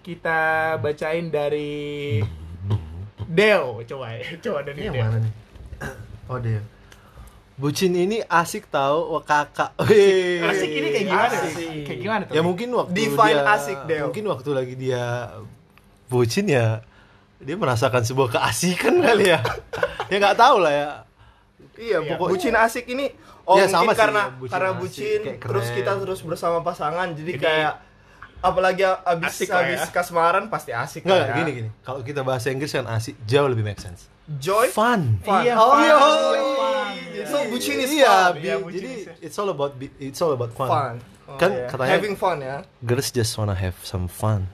[0.00, 0.40] kita
[0.76, 2.18] bacain dari
[3.24, 5.32] Deo coba ya coba dari Deo mana nih?
[6.26, 6.62] Oh dia.
[7.52, 9.76] Bucin ini asik tahu, wah kakak.
[9.84, 10.40] Wih.
[10.42, 11.52] asik ini kayak gimana Asik.
[11.52, 14.04] sih kayak gimana tuh Ya mungkin waktu Define dia asik, Deo.
[14.08, 15.04] mungkin waktu lagi dia
[16.08, 16.80] bucin ya
[17.38, 19.38] dia merasakan sebuah keasikan kali ya
[20.10, 20.88] ya nggak tahu lah ya
[21.72, 23.10] Iya, Pokok- bucin asik ini
[23.44, 27.08] oh Iya, mungkin sama sih, karena ya, bucin karena bucin terus kita terus bersama pasangan
[27.12, 27.74] jadi, Jadi- kayak
[28.40, 29.86] apalagi abis Asik lah abis ya.
[29.92, 31.34] kasmaran pasti asik nggak ya.
[31.36, 35.42] gini gini kalau kita bahasa Inggris kan asik jauh lebih make sense Joy fun fun.
[35.42, 35.82] Iya, oh, fun.
[35.82, 35.94] iya.
[37.12, 37.24] Iya.
[37.26, 38.32] So bucin is iya fun.
[38.32, 40.94] bi- Iya, bucin jadi is- it's all about it's all about fun, Fun.
[41.26, 41.66] Oh, kan iya.
[41.66, 42.56] katanya having fun ya.
[42.80, 44.46] girls just wanna have some fun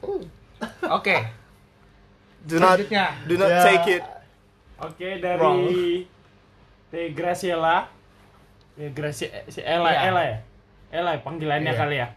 [0.84, 1.16] Oke.
[2.44, 3.06] Do not Selanjutnya.
[3.24, 3.60] do not Ya.
[3.62, 4.04] take it.
[4.78, 5.58] Oke dari Wrong.
[7.12, 7.76] Graciela.
[8.78, 10.00] Teh Graciela si Ella, Iya.
[10.06, 10.38] Ella ya.
[10.88, 11.80] Ella ya, panggilannya Iya.
[11.82, 12.08] kali ya.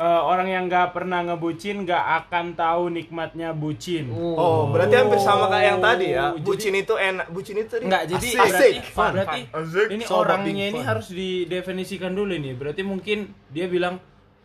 [0.00, 4.08] Eh, orang yang nggak pernah ngebucin nggak akan tahu nikmatnya bucin.
[4.08, 6.32] Oh, berarti hampir sama kayak yang tadi ya.
[6.32, 7.26] Jadi- Bucin itu enak.
[7.28, 8.38] Bucin itu tadi Enggak, jadi asik.
[8.40, 9.60] berarti Fun, berarti fun.
[9.60, 9.88] Asik.
[9.90, 10.88] ini So orangnya ini fun.
[10.88, 12.54] harus didefinisikan dulu nih.
[12.54, 13.18] Berarti mungkin
[13.50, 14.00] dia bilang,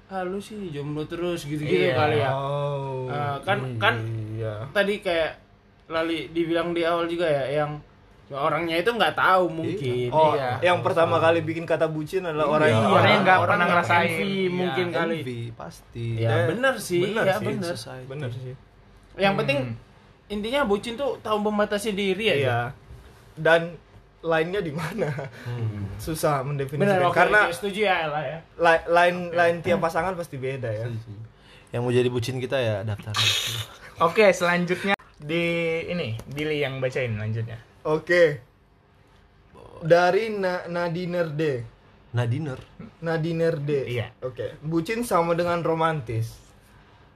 [0.08, 1.95] "Ah, lu sih jomblo terus gitu-gitu Iya.
[1.95, 3.08] kali ya." Oh.
[3.08, 3.95] Eh, kan kan
[4.36, 4.67] Iya.
[4.73, 5.39] tadi kayak
[5.86, 7.77] Lali dibilang di awal juga ya yang
[8.27, 10.09] orangnya itu nggak tahu mungkin.
[10.09, 10.57] Oh, Iya.
[10.63, 14.01] yang pertama kali bikin kata bucin adalah orang yang Iya, Orang yang nggak pernah ngerasain.
[14.07, 14.49] envy Iya.
[14.49, 15.15] mungkin kali.
[15.19, 17.69] envy pasti Ya Eh, bener sih, bener ya sih, bener.
[17.71, 18.05] society.
[18.07, 18.53] Bener sih.
[19.15, 19.59] Yang penting
[20.27, 22.39] intinya bucin tuh tahu membatasi diri aja.
[22.39, 22.59] Iya.
[23.35, 23.61] Dan
[24.19, 25.05] lainnya di mana?
[25.45, 25.85] Hmm.
[25.95, 28.38] Susah Bener, mendefinisikan oke, karena oke, setuju ya Ella ya.
[28.88, 30.89] lain lain tiap pasangan pasti beda ya.
[31.69, 33.13] yang mau jadi bucin kita ya daftar
[34.01, 35.45] Oke, selanjutnya di
[35.85, 37.55] ini Billy yang bacain lanjutnya.
[37.85, 38.41] Oke.
[39.79, 41.41] Dari Na Nadiner D.
[42.11, 42.57] Nadiner
[42.99, 43.69] Nadiner D.
[43.87, 44.07] Iya.
[44.19, 44.57] Oke.
[44.59, 46.41] Bucin sama dengan romantis.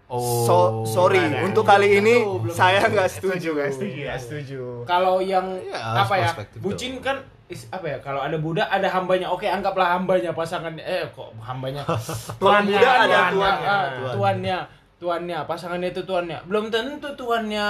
[0.06, 1.42] oh So, sorry, ada.
[1.44, 3.54] untuk kali ini Belum saya nggak setuju.
[3.54, 4.18] Nggak setuju, Nggak ya.
[4.20, 4.62] setuju.
[4.84, 6.30] Kalau yang Ya, apa ya?
[6.58, 7.98] Bucin kan is- apa ya?
[8.00, 9.30] Kalau ada budak ada hambanya.
[9.30, 11.82] Oke, anggaplah hambanya pasangan eh kok hambanya.
[12.42, 13.68] tuannya budak ada tuannya, tuannya.
[13.68, 14.58] ah, tuannya,
[14.98, 16.38] tuannya, pasangannya itu tuannya.
[16.46, 17.68] Belum tentu tuannya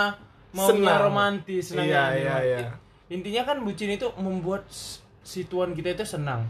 [0.49, 0.99] maunya Senang.
[1.05, 2.15] romantis, senang Iya, ya.
[2.17, 2.69] iya, iya.
[3.09, 6.45] Intinya kan bucin itu membuat s- si tuan kita itu senang.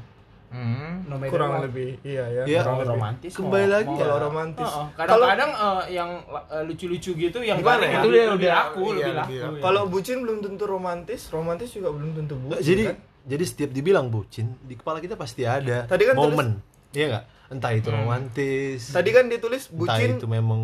[0.50, 1.06] Hmm.
[1.06, 1.64] No Kurang what.
[1.64, 2.44] lebih, iya ya.
[2.44, 2.60] Iya.
[2.60, 2.90] Mau kurang lebih.
[2.92, 4.02] romantis Kembali mau- lagi mau- ya.
[4.02, 4.66] Kalau romantis.
[4.68, 7.92] Heeh, kadang-kadang eh, yang eh, lucu-lucu gitu yang Gimana ya?
[7.96, 9.34] itu lebih udah- laku, iya, lebih lebih laku.
[9.38, 9.56] laku.
[9.56, 9.62] ya.
[9.62, 12.62] Kalau bucin belum tentu romantis, romantis juga belum tentu bucin.
[12.62, 12.98] jadi kan?
[13.26, 16.50] jadi setiap dibilang bucin di kepala kita pasti ada Tadi kan tulis- momen
[16.90, 20.62] iya nggak entah itu romantis Tadi kan ditulis entah bucin itu memang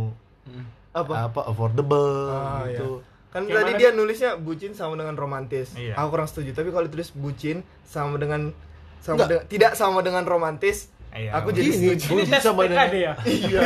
[0.91, 1.13] apa?
[1.25, 5.75] apa affordable Ah, gitu Kan Yang tadi mana dia nulisnya bucin sama dengan romantis.
[5.75, 5.99] Iya.
[5.99, 6.55] Aku kurang setuju.
[6.55, 8.55] Tapi kalau ditulis bucin sama dengan
[9.03, 11.35] sama dengan- tidak sama dengan romantis, Iya.
[11.35, 13.13] aku jadi Gini, Bucin sama dengan- ya?
[13.21, 13.61] Iya.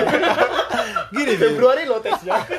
[1.14, 1.34] gini.
[1.46, 2.42] Februari lo tesnya.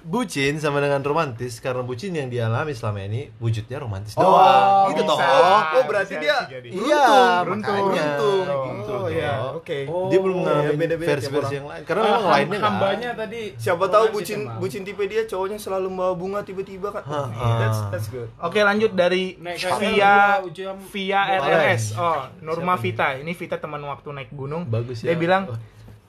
[0.00, 5.02] bucin sama dengan romantis karena bucin yang dialami selama ini wujudnya romantis Oh, doang gitu
[5.04, 5.12] bisa.
[5.12, 6.68] toh Oh, berarti Bisa dia jadi.
[6.70, 7.06] iya
[7.40, 7.74] beruntung.
[7.74, 8.46] makanya Beruntung.
[8.78, 9.32] gitu Oh, iya.
[9.34, 9.50] toh.
[9.58, 9.78] Oke.
[9.84, 11.54] Oh, dia belum iya, ngalamin beda-beda tiap versi-versi orang.
[11.54, 14.58] yang lain karena memang ham- lainnya nggak hambanya tadi Siapa tahu bucin emang.
[14.58, 17.02] bucin tipe dia cowoknya selalu membawa bunga tiba-tiba kan.
[17.02, 17.48] Ha, Oh, ha.
[17.58, 18.28] That's that's good.
[18.38, 19.34] Oke, lanjut dari
[19.78, 20.40] via
[20.88, 21.20] via.
[21.38, 21.84] RRS.
[21.94, 22.74] Oh, Norma?
[22.76, 23.14] Vita.
[23.14, 24.62] Ini Vita teman waktu naik gunung.
[24.64, 25.18] Bagus Dia ya.
[25.18, 25.58] bilang Oh.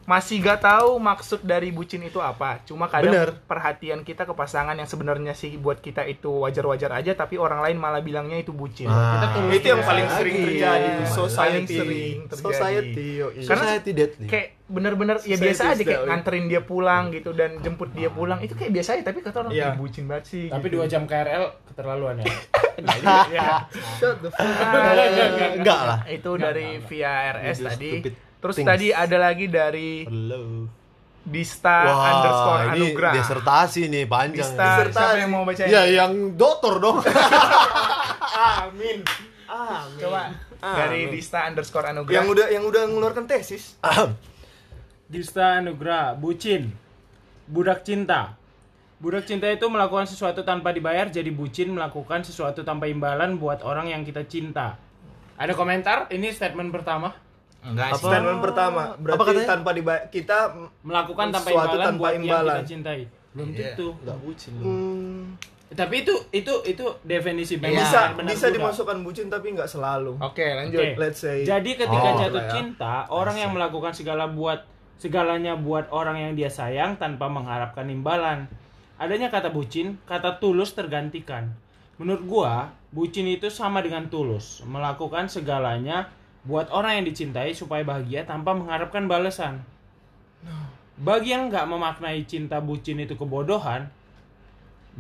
[0.10, 2.66] Masih gak tahu maksud dari bucin itu apa.
[2.66, 3.30] Cuma kadang Bener.
[3.46, 7.78] perhatian kita ke pasangan yang sebenarnya sih buat kita itu wajar-wajar aja, tapi orang lain
[7.78, 8.90] malah bilangnya itu bucin.
[8.90, 9.22] Ah.
[9.22, 9.86] Kita Itu yang juga.
[9.88, 10.46] paling sering Lagi.
[10.50, 11.14] terjadi di Iya.
[11.14, 11.38] society.
[11.38, 12.42] Paling sering terjadi.
[12.50, 13.08] Society.
[13.16, 13.42] yoi.
[13.46, 14.28] Karena Society deadly.
[14.28, 18.38] kayak bener-bener ya Society biasa aja kayak nganterin dia pulang gitu dan jemput dia pulang
[18.40, 19.66] itu kayak biasa aja tapi kata orang Iya.
[19.68, 20.74] "Ih, bucin banget sih Tapi gitu.
[20.76, 22.26] dua jam KRL keterlaluan ya.
[23.36, 23.48] ya.
[23.98, 24.46] Shut the fuck
[25.58, 26.00] Enggak lah.
[26.08, 28.68] itu dari via RS tadi stupid terus things.
[28.68, 30.68] tadi ada lagi dari Hello.
[31.20, 34.40] Dista underscore ini Anugrah disertasi nih panjang.
[34.42, 34.66] Dista.
[34.66, 34.98] Disertasi.
[34.98, 36.98] siapa yang mau baca Ya yang dokter dong.
[38.64, 39.00] Amin.
[39.46, 40.00] Amin.
[40.02, 40.22] coba
[40.60, 41.14] Ah, dari amin.
[41.16, 43.78] Dista underscore Anugrah Yang udah yang udah ngeluarkan tesis.
[45.10, 46.74] Dista Anugrah, bucin.
[47.50, 48.36] Budak cinta.
[49.00, 53.88] Budak cinta itu melakukan sesuatu tanpa dibayar, jadi bucin melakukan sesuatu tanpa imbalan buat orang
[53.90, 54.76] yang kita cinta.
[55.40, 56.12] Ada komentar?
[56.12, 57.16] Ini statement pertama.
[57.62, 58.10] Enggak sih Apa?
[58.10, 59.48] Statement pertama berarti katanya?
[59.50, 60.38] tanpa dibayar kita
[60.82, 62.46] Melakukan tanpa Sesuatu imbalan tanpa buat imbalan.
[62.46, 63.02] yang kita cintai.
[63.30, 63.58] Belum Iya.
[63.70, 63.88] tentu.
[63.96, 64.52] Enggak bucin.
[64.56, 65.22] hmm,
[65.70, 70.18] Tapi itu itu itu definisi memang bisa benar bisa dimasukkan bucin tapi nggak selalu.
[70.18, 70.98] oke lanjut Oke.
[70.98, 72.50] Let's say Jadi ketika Oh, jatuh ya.
[72.50, 78.50] cinta, orang yang melakukan segala buat segalanya buat orang yang dia sayang tanpa mengharapkan imbalan.
[78.98, 81.54] Adanya kata bucin, kata tulus tergantikan.
[81.96, 82.54] Menurut gua,
[82.90, 86.10] bucin itu sama dengan tulus, melakukan segalanya
[86.48, 89.60] buat orang yang dicintai supaya bahagia tanpa mengharapkan balasan.
[91.00, 93.88] Bagi yang nggak memaknai cinta bucin itu kebodohan,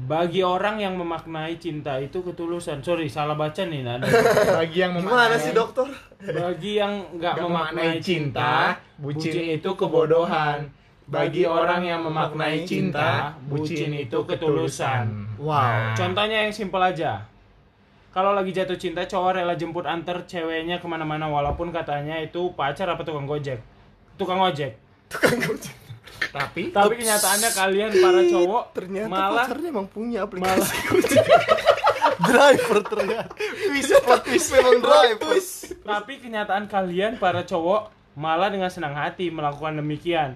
[0.08, 2.80] bagi orang yang memaknai cinta itu ketulusan.
[2.80, 4.08] Sorry, salah baca nih Nada.
[4.64, 5.88] bagi yang gimana memaknai- sih dokter?
[6.24, 10.60] Bagi yang nggak memaknai cinta, cinta, bucin bucin itu kebodohan.
[10.64, 10.78] kebodohan.
[11.10, 15.36] Bagi orang yang memaknai cinta, bucin itu ketulusan.
[15.42, 15.98] Wow.
[15.98, 17.26] Contohnya yang simpel aja.
[18.10, 22.90] Kalau lagi jatuh cinta, cowok rela jemput antar ceweknya ke mana-mana walaupun katanya itu pacar
[22.90, 23.62] apa tukang gojek.
[24.18, 24.74] Tukang ojek.
[26.30, 30.76] Tapi Tapi kenyataannya kalian para cowok Ternyata malah pacarnya emang punya aplikasi.
[32.30, 33.32] driver ternyata
[33.72, 35.34] Bisa plot twist memang driver.
[35.80, 40.36] Tapi kenyataan kalian para cowok malah dengan senang hati melakukan demikian.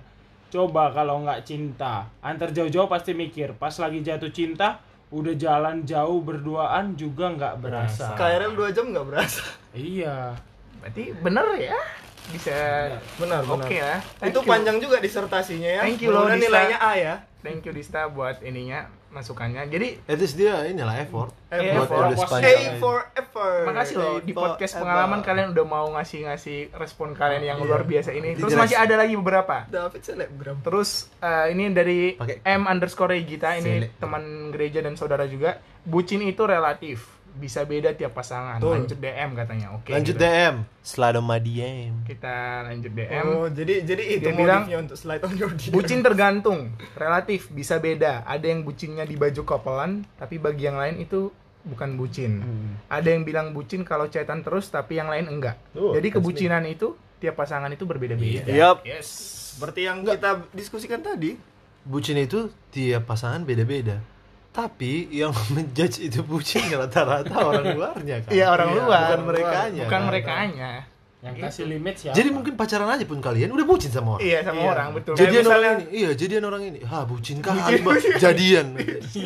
[0.54, 3.58] Coba kalau nggak cinta, antar jauh-jauh pasti mikir.
[3.58, 4.80] Pas lagi jatuh cinta,
[5.14, 8.18] udah jalan jauh berduaan juga nggak berasa.
[8.18, 9.46] KRL 2 jam nggak berasa.
[9.78, 10.34] Iya.
[10.82, 11.80] berarti bener ya?
[12.34, 12.52] Bisa
[13.22, 13.68] Benar, benar.
[13.68, 14.00] Oke lah.
[14.20, 14.50] Thank Itu you.
[14.50, 15.82] panjang juga disertasinya ya.
[15.86, 16.40] Thank you loh, Dista.
[16.40, 17.16] nilainya A ya.
[17.46, 19.64] Thank you Dista buat ininya masukannya.
[19.70, 21.86] Jadi at least dia inilah effort buat
[22.18, 22.42] effort.
[22.42, 23.64] A for effort.
[23.64, 25.28] makasih loh di A podcast for pengalaman effort.
[25.30, 27.66] kalian udah mau ngasih-ngasih respon kalian yang Iya.
[27.66, 28.34] luar biasa ini.
[28.34, 29.70] Terus masih ada lagi beberapa.
[29.70, 30.58] David selebgram.
[30.60, 30.90] Terus
[31.22, 35.62] eh, ini dari Pakai M underscore Gita ini teman gereja dan saudara juga.
[35.84, 38.62] Bucin itu relatif, bisa beda tiap pasangan.
[38.62, 38.86] Betul.
[38.86, 39.68] Lanjut DM katanya.
[39.74, 39.90] Oke.
[39.92, 40.22] lanjut gitu.
[40.22, 42.36] DM selalu ma DM Kita
[42.70, 43.26] lanjut DM.
[43.26, 45.72] Oh, jadi jadi itu Dia bilang, modifnya untuk slide on your DM.
[45.74, 46.60] Bucin tergantung,
[46.94, 48.22] relatif, bisa beda.
[48.30, 52.44] Ada yang bucinnya di baju kopelan, tapi bagi yang lain itu bukan bucin.
[52.92, 55.58] Ada yang bilang bucin kalau cetan terus, tapi yang lain enggak.
[55.74, 58.46] Oh, Jadi kebucinan itu tiap pasangan itu berbeda-beda.
[58.46, 58.84] Yup.
[58.84, 59.08] Yes.
[59.56, 61.56] Seperti yang kita diskusikan tadi.
[61.84, 64.00] bucin itu tiap pasangan beda-beda
[64.54, 68.30] tapi yang menjudge itu bucin rata-rata orang luarnya kan?
[68.30, 70.12] Iya orang luar, bukan merekanya bukan kan?
[71.24, 72.14] Yang kasih limit siapa?
[72.14, 74.70] jadi mungkin pacaran aja pun kalian udah bucin sama orang Iya sama Iya.
[74.70, 75.14] orang betul.
[75.14, 77.96] jadian Kayak orang misalnya- ini iya jadian orang ini ha bucin kali Mbak.
[78.20, 78.66] jadian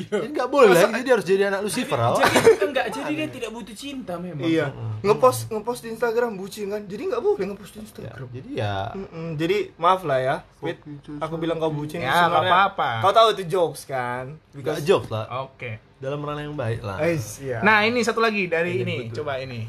[0.07, 2.21] jadi nggak boleh lagi jadi harus jadi anak Lucifer awak.
[2.21, 4.45] Jadi enggak, jadi dia tidak butuh cinta memang.
[4.45, 4.69] Iya.
[4.99, 6.81] Ngepost ngepost di Instagram bucin kan.
[6.83, 8.27] Jadi nggak boleh ngepost di Ya, Instagram.
[8.29, 10.35] jadi ya Mm-mm, jadi maaf lah ya.
[10.55, 10.77] Fit,
[11.17, 12.89] aku bilang kau bucin Ya, sebenarnya nggak apa-apa.
[12.99, 14.37] Kau tahu itu jokes kan?
[14.51, 15.81] nggak jokes lah Oke.
[15.97, 17.57] dalam ranah yang baik lah Eh, iya.
[17.59, 19.21] Nah ini satu lagi dari Iya, ini, betul.
[19.21, 19.65] coba ini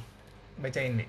[0.56, 1.08] bacain nih.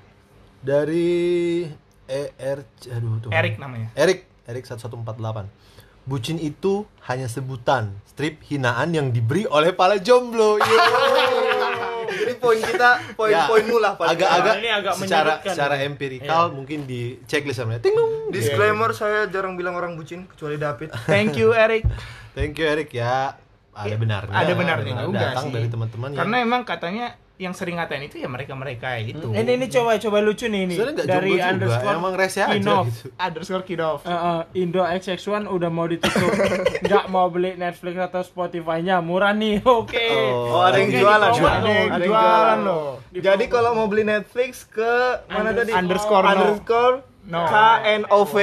[0.60, 1.66] Dari
[2.10, 3.94] ER aduh tuh Erik namanya.
[3.94, 5.70] Erik Erik 1148
[6.10, 10.58] Bucin itu hanya sebutan strip hinaan yang diberi oleh para jomblo.
[12.10, 17.62] Jadi poin kita poin-poinmu lah paling agak-agak Ini agak secara secara empirikal mungkin di checklist
[17.62, 18.34] sama ting dong.
[18.34, 20.90] Disclaimer saya jarang bilang orang bucin kecuali David.
[21.12, 21.86] Thank you Erik.
[22.34, 23.38] Thank you Erik ya.
[23.78, 24.34] Ada benarnya.
[24.34, 25.54] Ada benarnya datang sih.
[25.54, 29.32] dari teman-teman yang Karena emang katanya yang sering ngatain itu ya mereka-mereka itu.
[29.32, 32.86] Ini ini coba coba lucu nih ini dari juga, underscore emang rese aja Kinov.
[32.86, 33.16] gitu.
[33.16, 34.04] underscore kid off.
[34.04, 36.36] Eh, eh, Indo XX1 udah mau ditutup
[36.84, 41.32] nggak mau beli Netflix atau Spotify-nya murah nih oke Oh, Oh, ada yang jualan.
[41.32, 42.60] promo Ada yang Ada yang jualan jualan.
[42.62, 42.88] loh.
[43.10, 44.92] Jadi kalau mau beli Netflix ke
[45.26, 45.72] mana tadi?
[45.72, 47.40] Underscore no.
[47.40, 47.46] underscore No.
[47.46, 48.36] KNOV.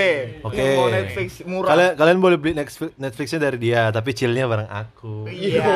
[0.42, 0.54] Oke.
[0.54, 1.68] Yang mau Netflix murah.
[1.68, 5.26] Kalian kalian boleh beli Netflix Netflixnya dari dia, tapi chillnya bareng aku.
[5.26, 5.66] Iya.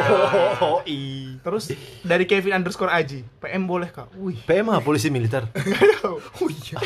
[0.62, 1.34] Oh, i.
[1.36, 4.14] Terus dari Kevin underscore Aji, PM boleh kak?
[4.14, 4.38] Wih.
[4.40, 4.80] PM apa?
[4.80, 5.44] polisi militer.
[6.00, 6.80] Oh iya.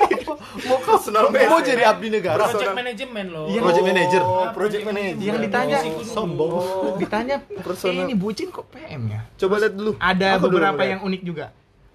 [0.66, 2.48] mau personal Mau jadi abdi negara.
[2.48, 3.60] project management loh Iya.
[3.60, 4.22] Project manager.
[4.22, 5.20] Oh, project manager.
[5.20, 6.54] Yang ditanya, Sombong.
[7.02, 8.00] ditanya, Personal.
[8.00, 9.20] eh, ini bucin kok PM ya?
[9.36, 9.92] Coba lihat dulu.
[9.98, 10.92] Ada Aku dulu beberapa lihat.
[10.92, 11.46] yang unik juga.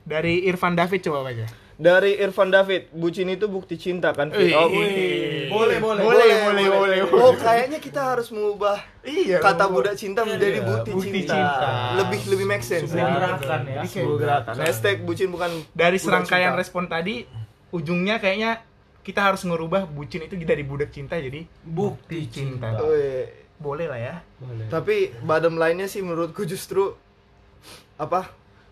[0.02, 1.46] Dari Irfan David coba baca.
[1.76, 4.28] Dari Irfan David, bucin itu bukti cinta kan?
[4.30, 4.52] Fit?
[4.52, 5.48] Oh, Wih.
[5.48, 9.40] boleh, boleh, Boleh, boleh, boleh, Oh, kayaknya kita harus mengubah Iya.
[9.40, 11.34] kata budak cinta menjadi Iya, bukti, bukti cinta.
[11.34, 11.70] cinta.
[11.98, 12.88] Lebih lebih make sense.
[12.88, 13.16] sebuah ya.
[13.16, 14.54] gerakan ya Sebuah gerakan.
[14.58, 16.60] Hashtag bucin bukan Dari serangkaian cinta.
[16.60, 17.26] respon tadi,
[17.70, 18.62] ujungnya kayaknya
[19.02, 23.26] kita harus ngerubah bucin itu dari budak cinta jadi bukti cinta Wih.
[23.58, 24.16] boleh lah ya.
[24.68, 26.94] Tapi bottom line-nya sih menurutku justru
[27.96, 28.30] apa?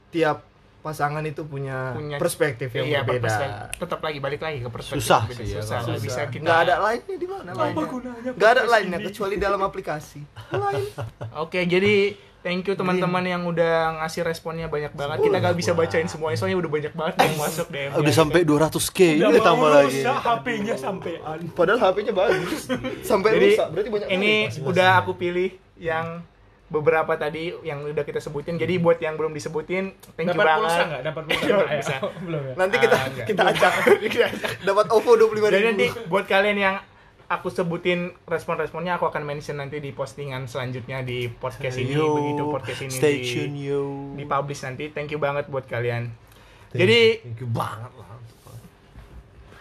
[0.09, 0.41] Tiap
[0.79, 3.27] pasangan itu punya, Punya perspektif yang iya, berbeda.
[3.27, 3.67] perspektif.
[3.83, 5.03] Tetap lagi balik lagi ke perspektif.
[5.03, 5.37] Susah beda.
[5.37, 5.79] sih ya, susah.
[5.83, 6.43] Nggak bisa kita.
[6.43, 8.31] Nggak ada lainnya di mana lainnya?
[8.35, 10.21] Nggak ada lainnya kecuali dalam aplikasi.
[10.55, 10.87] Lain.
[11.43, 15.27] Oke, jadi thank you teman-teman yang udah ngasih responnya banyak banget.
[15.27, 17.91] Kita gak bisa bacain semuanya soalnya udah banyak banget yang masuk DM.
[17.99, 19.99] Udah sampai 200k, ini tambah lagi.
[20.03, 22.71] HP-nya sampean Padahal HP-nya bagus.
[23.03, 23.67] Sampai Jadi rusak.
[23.75, 26.23] Berarti banyak ini udah aku pilih yang
[26.69, 28.55] beberapa tadi yang udah kita sebutin.
[28.55, 30.61] Jadi buat yang belum disebutin, thank you dapat banget.
[30.63, 31.77] pulsa nggak dapat pulsa nggak ya?
[31.77, 31.95] bisa.
[32.25, 33.73] belum ya Nanti kita Ah, kita acak.
[34.69, 35.67] Dapat OVO 25 Jadi ribu.
[35.67, 36.75] nanti buat kalian yang
[37.25, 42.43] aku sebutin respon-responnya aku akan mention nanti di postingan selanjutnya di podcast ini Yo, begitu
[42.47, 43.81] podcast ini stay di, tune yo.
[44.13, 44.89] dipublish nanti.
[44.89, 46.09] Thank you banget buat kalian.
[46.69, 48.17] Jadi Thank you banget lah.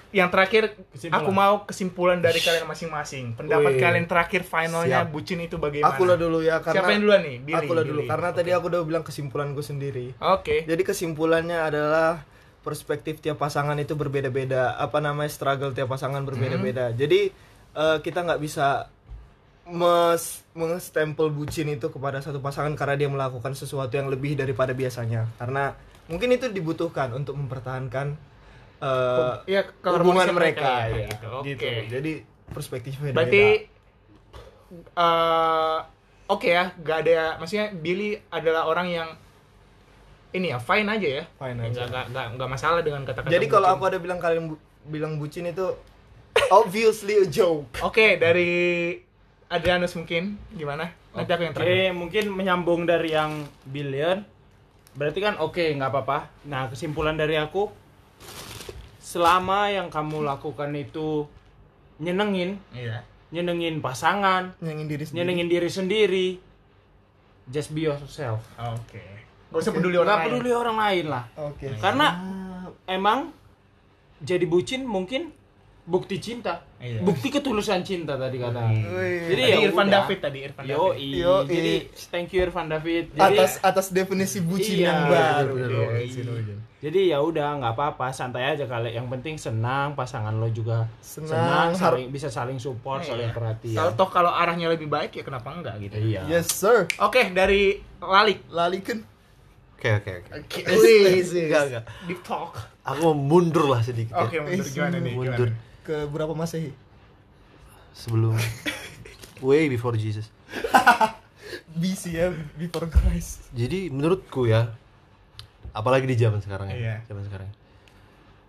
[0.09, 1.21] Yang terakhir Kesimpulan.
[1.21, 3.37] aku mau kesimpulan dari kalian masing-masing.
[3.37, 3.81] Pendapat Wih.
[3.81, 5.13] kalian terakhir finalnya Siap.
[5.13, 5.93] bucin itu bagaimana?
[5.93, 7.37] Aku lah dulu ya karena Siapa yang duluan nih?
[7.45, 8.11] Billy, aku lah dulu Billy.
[8.11, 10.17] karena tadi aku udah bilang kesimpulanku sendiri.
[10.25, 10.65] Oke.
[10.65, 12.25] Jadi kesimpulannya adalah
[12.65, 14.81] perspektif tiap pasangan itu berbeda-beda.
[14.81, 16.91] Apa namanya struggle tiap pasangan berbeda-beda.
[16.97, 17.29] Jadi
[17.77, 18.89] eh, kita nggak bisa
[19.69, 25.29] mes mengstempel bucin itu kepada satu pasangan karena dia melakukan sesuatu yang lebih daripada biasanya
[25.37, 25.77] karena
[26.09, 28.17] mungkin itu dibutuhkan untuk mempertahankan
[28.79, 31.29] eh, Iya, hubungan keharmonisan mereka, mereka, ya, gitu.
[31.45, 31.63] gitu.
[31.63, 31.73] Oke.
[31.89, 32.13] jadi
[32.49, 33.77] perspektifnya Berarti beda.
[34.95, 35.79] eh
[36.27, 39.09] oke ya, gak ada maksudnya Billy adalah orang yang
[40.31, 41.25] ini ya fine aja ya.
[41.35, 41.73] Fine Ya, aja.
[41.73, 43.33] Nggak, nggak, nggak, nggak masalah dengan kata-kata.
[43.33, 45.73] jadi kalau aku ada bilang kalian bu- bilang bucin itu
[46.49, 48.51] obviously a joke Oke, dari
[49.49, 50.93] Adrianus mungkin gimana?
[51.11, 51.91] Nanti aku yang terakhir.
[51.93, 53.33] mungkin menyambung dari yang
[53.65, 54.21] billion.
[54.93, 56.29] Berarti kan oke, nggak apa-apa.
[56.45, 57.73] Nah, kesimpulan dari aku
[59.09, 61.25] selama yang kamu lakukan itu
[61.97, 63.01] nyenengin, Iya.
[63.33, 66.29] nyenengin pasangan, nyenengin diri sendiri nyenengin diri sendiri,
[67.49, 68.45] just be yourself.
[68.61, 69.01] Oke.
[69.49, 70.27] Gak usah peduli Nggak orang lain.
[70.29, 71.25] peduli orang lain lah.
[71.41, 72.07] oke Karena
[72.85, 73.33] emang
[74.21, 75.33] jadi bucin mungkin
[75.89, 76.61] bukti cinta.
[76.77, 77.01] Iya.
[77.01, 78.61] Bukti ketulusan cinta tadi kata.
[78.69, 79.25] Wih.
[79.27, 79.95] Jadi Tadi ya Irfan udah.
[79.99, 81.17] David tadi Irfan Yo, David.
[81.17, 81.45] Yoi.
[81.49, 81.73] jadi
[82.07, 83.05] thank you Irfan David.
[83.11, 86.07] Jadi, atas atas definisi bucin Iya, yang baru bener, Yoi.
[86.13, 86.57] bener.
[86.79, 88.93] jadi ya udah nggak apa-apa, santai aja kali.
[88.93, 93.35] Yang penting senang, pasangan lo juga Senang, har- saling, bisa saling support, saling Iya.
[93.35, 93.75] perhatian.
[93.75, 95.97] Kalau toh kalau arahnya lebih baik ya kenapa enggak gitu.
[95.97, 96.29] Iya.
[96.29, 98.45] yes sir Oke, dari Lalik.
[98.49, 99.01] lalikan
[99.75, 100.31] Oke oke oke.
[100.37, 100.59] Oke.
[100.67, 101.85] Enggak enggak.
[102.05, 102.51] Deep talk.
[102.83, 104.27] Aku mau mundur lah sedikit ya.
[104.27, 105.15] Oke, mundur gimana nih?
[105.15, 105.67] Mundur Gimana?
[105.89, 106.77] Ke berapa masehi
[107.97, 108.37] sebelum
[109.49, 110.29] way before Jesus.
[111.69, 112.29] BC ya
[112.59, 114.75] before Christ Jadi menurutku ya,
[115.73, 116.97] apalagi di zaman sekarang ya, Iya.
[117.09, 117.49] zaman sekarang,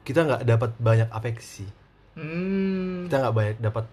[0.04, 1.64] kita nggak dapat banyak afeksi,
[2.20, 3.08] Hmm.
[3.08, 3.86] kita nggak banyak dapat,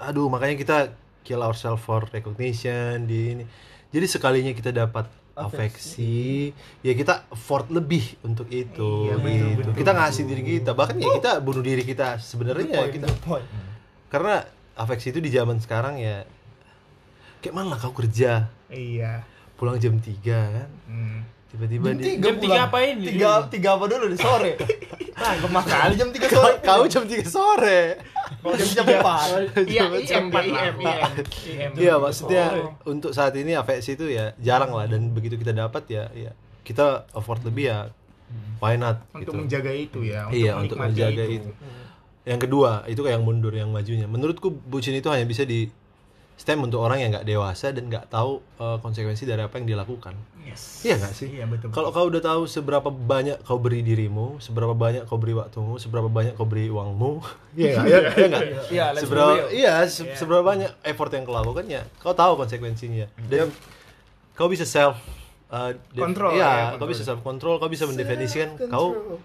[0.00, 0.76] aduh makanya kita
[1.20, 3.44] kill ourselves for recognition di ini.
[3.92, 9.58] Jadi sekalinya kita dapat afeksi, ya kita effort lebih untuk itu, Iya, betul, gitu.
[9.62, 9.72] betul.
[9.78, 13.46] Kita ngasih diri kita, bahkan ya kita bunuh diri kita sebenarnya ya kita, good point.
[14.08, 14.42] karena
[14.74, 16.26] afeksi itu di zaman sekarang ya,
[17.38, 19.22] kayak mana kau kerja, Iya.
[19.54, 20.18] pulang jam 3
[20.50, 21.22] kan, Hmm.
[21.48, 22.94] tiba-tiba Jam di tiga Jam tiga apain?
[22.98, 24.52] Tiga, tiga apa dulu di sore?
[25.18, 25.34] Nah,
[25.66, 26.54] kali jam tiga Kau, sore.
[26.62, 27.98] kau jam 3 sore.
[28.38, 29.28] Jam jam empat.
[29.66, 30.76] Iya, Jam- dia empat IM.
[31.74, 32.44] Iya, maksudnya
[32.84, 36.30] untuk saat ini afeksi itu ya jarang lah dan begitu kita dapat ya ya
[36.62, 37.78] kita effort lebih ya
[38.60, 39.40] why not untuk gitu.
[39.40, 41.50] menjaga itu ya, untuk Iya, untuk menjaga itu.
[42.28, 44.04] Yang kedua, itu kayak yang mundur yang majunya.
[44.04, 45.72] Menurutku bucin itu hanya bisa di
[46.38, 50.14] stem untuk orang yang nggak dewasa dan nggak tahu uh, konsekuensi dari apa yang dilakukan.
[50.40, 50.80] Yes.
[50.80, 51.28] Iya nggak sih?
[51.28, 51.68] Iya, betul.
[51.68, 56.06] Kalau kau udah tahu seberapa banyak kau beri dirimu, seberapa banyak kau beri waktumu, seberapa
[56.06, 57.20] banyak kau beri uangmu,
[57.58, 57.84] iya nggak?
[57.84, 58.44] Iya iya nggak?
[58.72, 63.50] Iya, Seberapa iya se- seberapa banyak effort yang kau lakukan ya, kau tahu konsekuensinya dan
[64.32, 64.96] kau bisa self
[65.50, 66.88] uh, Control, Iya, ya, kau control.
[66.88, 69.18] bisa self control, kau bisa mendefinisikan kau.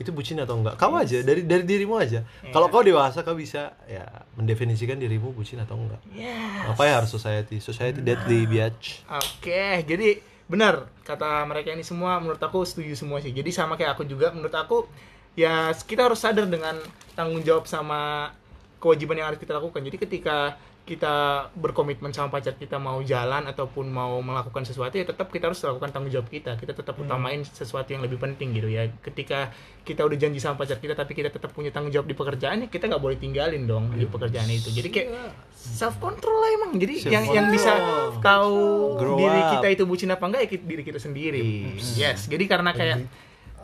[0.00, 0.80] Itu bucin atau enggak.
[0.80, 2.24] Kau aja dari dari dirimu aja.
[2.48, 6.00] Kalau kau dewasa kau bisa ya mendefinisikan dirimu bucin atau enggak.
[6.16, 6.72] Yes.
[6.72, 7.60] Apa ya harus society?
[7.60, 9.04] Society deadly biatch.
[9.12, 13.30] Oke, jadi benar kata mereka ini semua menurut aku setuju semua sih.
[13.36, 14.88] Jadi sama kayak aku juga menurut aku
[15.36, 16.80] ya kita harus sadar dengan
[17.12, 18.32] tanggung jawab sama
[18.80, 19.84] kewajiban yang harus kita lakukan.
[19.84, 20.56] Jadi ketika
[20.90, 25.62] kita berkomitmen sama pacar kita mau jalan ataupun mau melakukan sesuatu ya tetap kita harus
[25.62, 26.58] lakukan tanggung jawab kita.
[26.58, 28.90] Kita tetap utamain sesuatu yang lebih penting gitu ya.
[28.98, 29.54] Ketika
[29.86, 32.68] kita udah janji sama pacar kita tapi kita tetap punya tanggung jawab di pekerjaan ya
[32.68, 34.74] kita nggak boleh tinggalin dong di pekerjaan itu.
[34.74, 35.08] Jadi kayak
[35.54, 36.74] self control lah emang.
[36.74, 37.70] Jadi yang yang bisa
[38.18, 38.58] tahu
[38.98, 41.78] Grow diri kita itu bucin apa enggak ya diri kita sendiri.
[41.94, 42.26] Yes.
[42.26, 43.06] Jadi karena kayak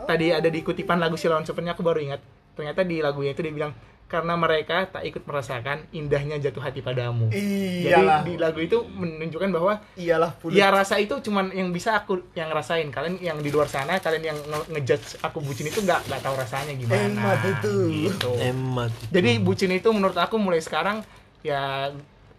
[0.07, 2.23] tadi ada di kutipan lagu Silon Sevennya aku baru ingat.
[2.55, 3.75] Ternyata di lagunya itu dia bilang
[4.07, 7.27] karena mereka tak ikut merasakan indahnya jatuh hati padamu.
[7.35, 8.23] Iyalah.
[8.23, 10.55] Jadi di lagu itu menunjukkan bahwa Iyalah pulut.
[10.55, 12.87] ya rasa itu cuman yang bisa aku yang rasain.
[12.95, 16.35] Kalian yang di luar sana, kalian yang nge- ngejudge aku bucin itu nggak nggak tahu
[16.39, 17.03] rasanya gimana.
[17.03, 17.75] Emat itu.
[18.07, 18.31] Gitu.
[18.39, 18.95] Emat.
[19.11, 21.03] Jadi bucin itu menurut aku mulai sekarang
[21.43, 21.91] ya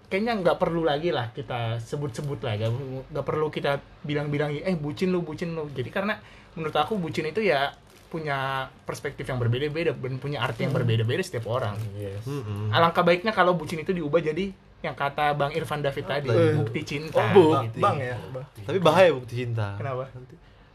[0.08, 2.72] kayaknya nggak perlu lagi lah kita sebut-sebut lah nggak
[3.12, 6.16] nggak perlu kita bilang-bilang eh bucin lu bucin lu jadi karena
[6.56, 7.76] menurut aku bucin itu ya
[8.08, 8.38] punya
[8.82, 11.76] perspektif yang berbeda-beda dan punya arti yang berbeda-beda setiap orang
[12.24, 12.72] Mm-mm.
[12.72, 16.54] alangkah baiknya kalau bucin itu diubah jadi yang kata Bang Irfan David tadi Eh.
[16.54, 17.78] bukti cinta Oh, gitu.
[17.78, 18.16] bang ya.
[18.30, 18.46] Bang.
[18.62, 19.74] Tapi bahaya bukti cinta.
[19.74, 20.06] kenapa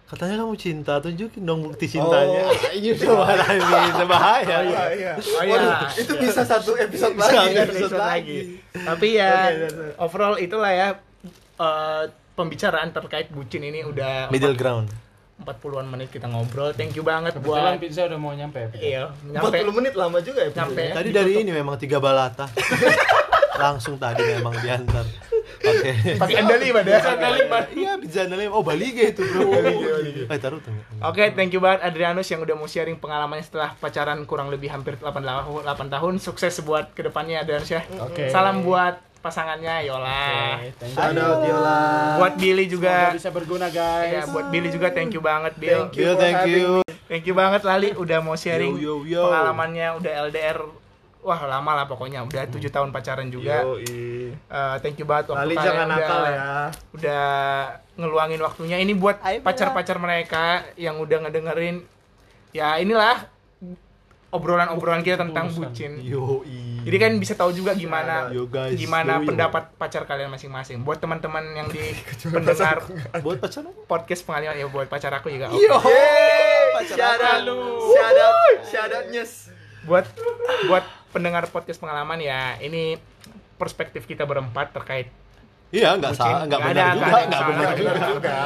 [0.05, 2.45] Katanya kamu cinta, tunjukin dong bukti cintanya.
[2.45, 4.57] Oh, itu mana ini bahaya.
[4.61, 5.13] Iya, iya.
[5.17, 5.57] Oh, iya.
[5.57, 7.49] Waduh, itu bisa satu episode Bisa, lagi.
[7.49, 8.39] bisa, episode lagi.
[8.77, 9.97] Tapi ya that's it.
[9.97, 10.89] overall itulah ya
[11.57, 12.03] eh,
[12.35, 14.93] pembicaraan terkait bucin ini udah Middle ground.
[15.43, 16.73] 40-an menit kita ngobrol.
[16.73, 18.73] Thank you banget Kebetulan buat pizza udah mau nyampe.
[18.79, 20.51] iya, nyampe 40 menit lama juga ya.
[20.55, 20.83] Nyampe.
[20.83, 20.95] episode-nya.
[20.97, 22.47] Tadi dari ini memang tiga balata.
[23.53, 25.05] langsung tadi memang diantar
[25.63, 26.99] pakai Pakai andaliman ya.
[27.77, 29.53] iya bisa andalin oh Balige itu bro
[30.27, 30.73] eh taruh tuh
[31.03, 34.95] Oke, thank you banget Adrianus yang udah mau sharing pengalamannya setelah pacaran kurang lebih hampir
[35.03, 36.15] 8, 8 tahun.
[36.23, 37.83] Sukses buat ke depannya Adrianus ya.
[37.99, 38.31] Oke.
[38.31, 40.59] Salam buat pasangannya Yola.
[40.77, 41.23] Thank Shout you.
[41.23, 41.81] out Yola.
[42.19, 42.97] Buat Billy Semoga juga.
[43.15, 44.27] bisa berguna Ya, guys.
[44.29, 45.87] buat Billy juga thank you banget Bill.
[45.87, 46.03] Thank you.
[46.03, 46.69] Yo, for thank you.
[47.07, 49.23] Thank you banget Lali udah mau sharing Yo, yo, yo.
[49.25, 50.59] pengalamannya udah LDR.
[51.23, 52.27] Wah, lama lah pokoknya.
[52.27, 53.63] Udah 7 tahun pacaran juga.
[53.63, 54.35] Yoi.
[54.35, 56.51] Eh, thank you banget waktu Lali kalian jangan udah, nakal ya.
[56.93, 57.25] udah
[57.95, 61.87] ngeluangin waktunya ini buat pacar-pacar mereka yang udah ngedengerin
[62.51, 63.32] ya inilah
[64.33, 66.01] obrolan-obrolan kita tentang bucin.
[66.01, 66.41] yo
[66.83, 68.75] Jadi kan bisa tahu juga gimana Yo, guys.
[68.75, 69.27] gimana Yo, yo.
[69.31, 70.83] pendapat pacar kalian masing-masing.
[70.83, 71.95] Buat teman-teman yang di
[72.35, 72.83] pendengar
[73.23, 75.47] buat pacaran podcast pengalaman ya buat pacar aku juga.
[75.47, 75.63] oke.
[75.63, 75.79] Yo,
[78.91, 79.53] out nyes.
[79.85, 80.11] Buat
[80.67, 82.97] buat pendengar podcast pengalaman ya ini
[83.55, 85.13] perspektif kita berempat terkait
[85.71, 87.73] iya nggak salah nggak benar ada, juga nggak benar
[88.11, 88.37] juga.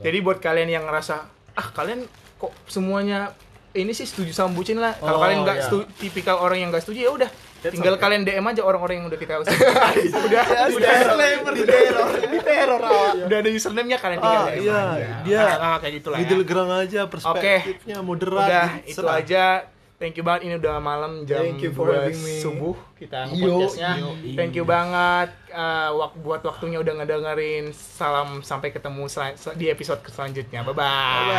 [0.00, 1.14] Jadi buat kalian yang ngerasa
[1.54, 3.30] ah kalian kok semuanya
[3.74, 4.94] ini sih setuju sama bucin lah.
[4.94, 5.64] Kalau Oh, kalian nggak iya.
[5.64, 7.30] setuju, tipikal orang yang nggak setuju ya udah.
[7.64, 8.02] Tinggal okay.
[8.04, 9.48] kalian DM aja orang-orang yang udah kita udah
[10.68, 11.16] Di teror,
[11.50, 12.80] di teror, di teror
[13.24, 15.08] udah ada username-nya kalian tinggal Ah, DM iya, aja.
[15.24, 16.30] dia Ah, ah, kayak gitulah di ya.
[16.30, 19.44] telegram aja perspektifnya moderat Udah gitu, itu aja.
[19.94, 22.34] Thank you banget ini udah malam jam Thank you for 2 having me.
[22.36, 23.94] subuh kita podcastnya.
[24.34, 27.70] Thank you banget uh, wak- buat waktunya udah ngedengerin.
[27.70, 30.60] Salam sampai ketemu sel- di episode selanjutnya.
[30.62, 31.30] Bye bye.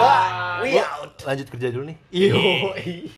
[0.00, 0.64] Bye.
[0.64, 1.12] We out.
[1.22, 2.40] lanjut kerja dulu nih Yo.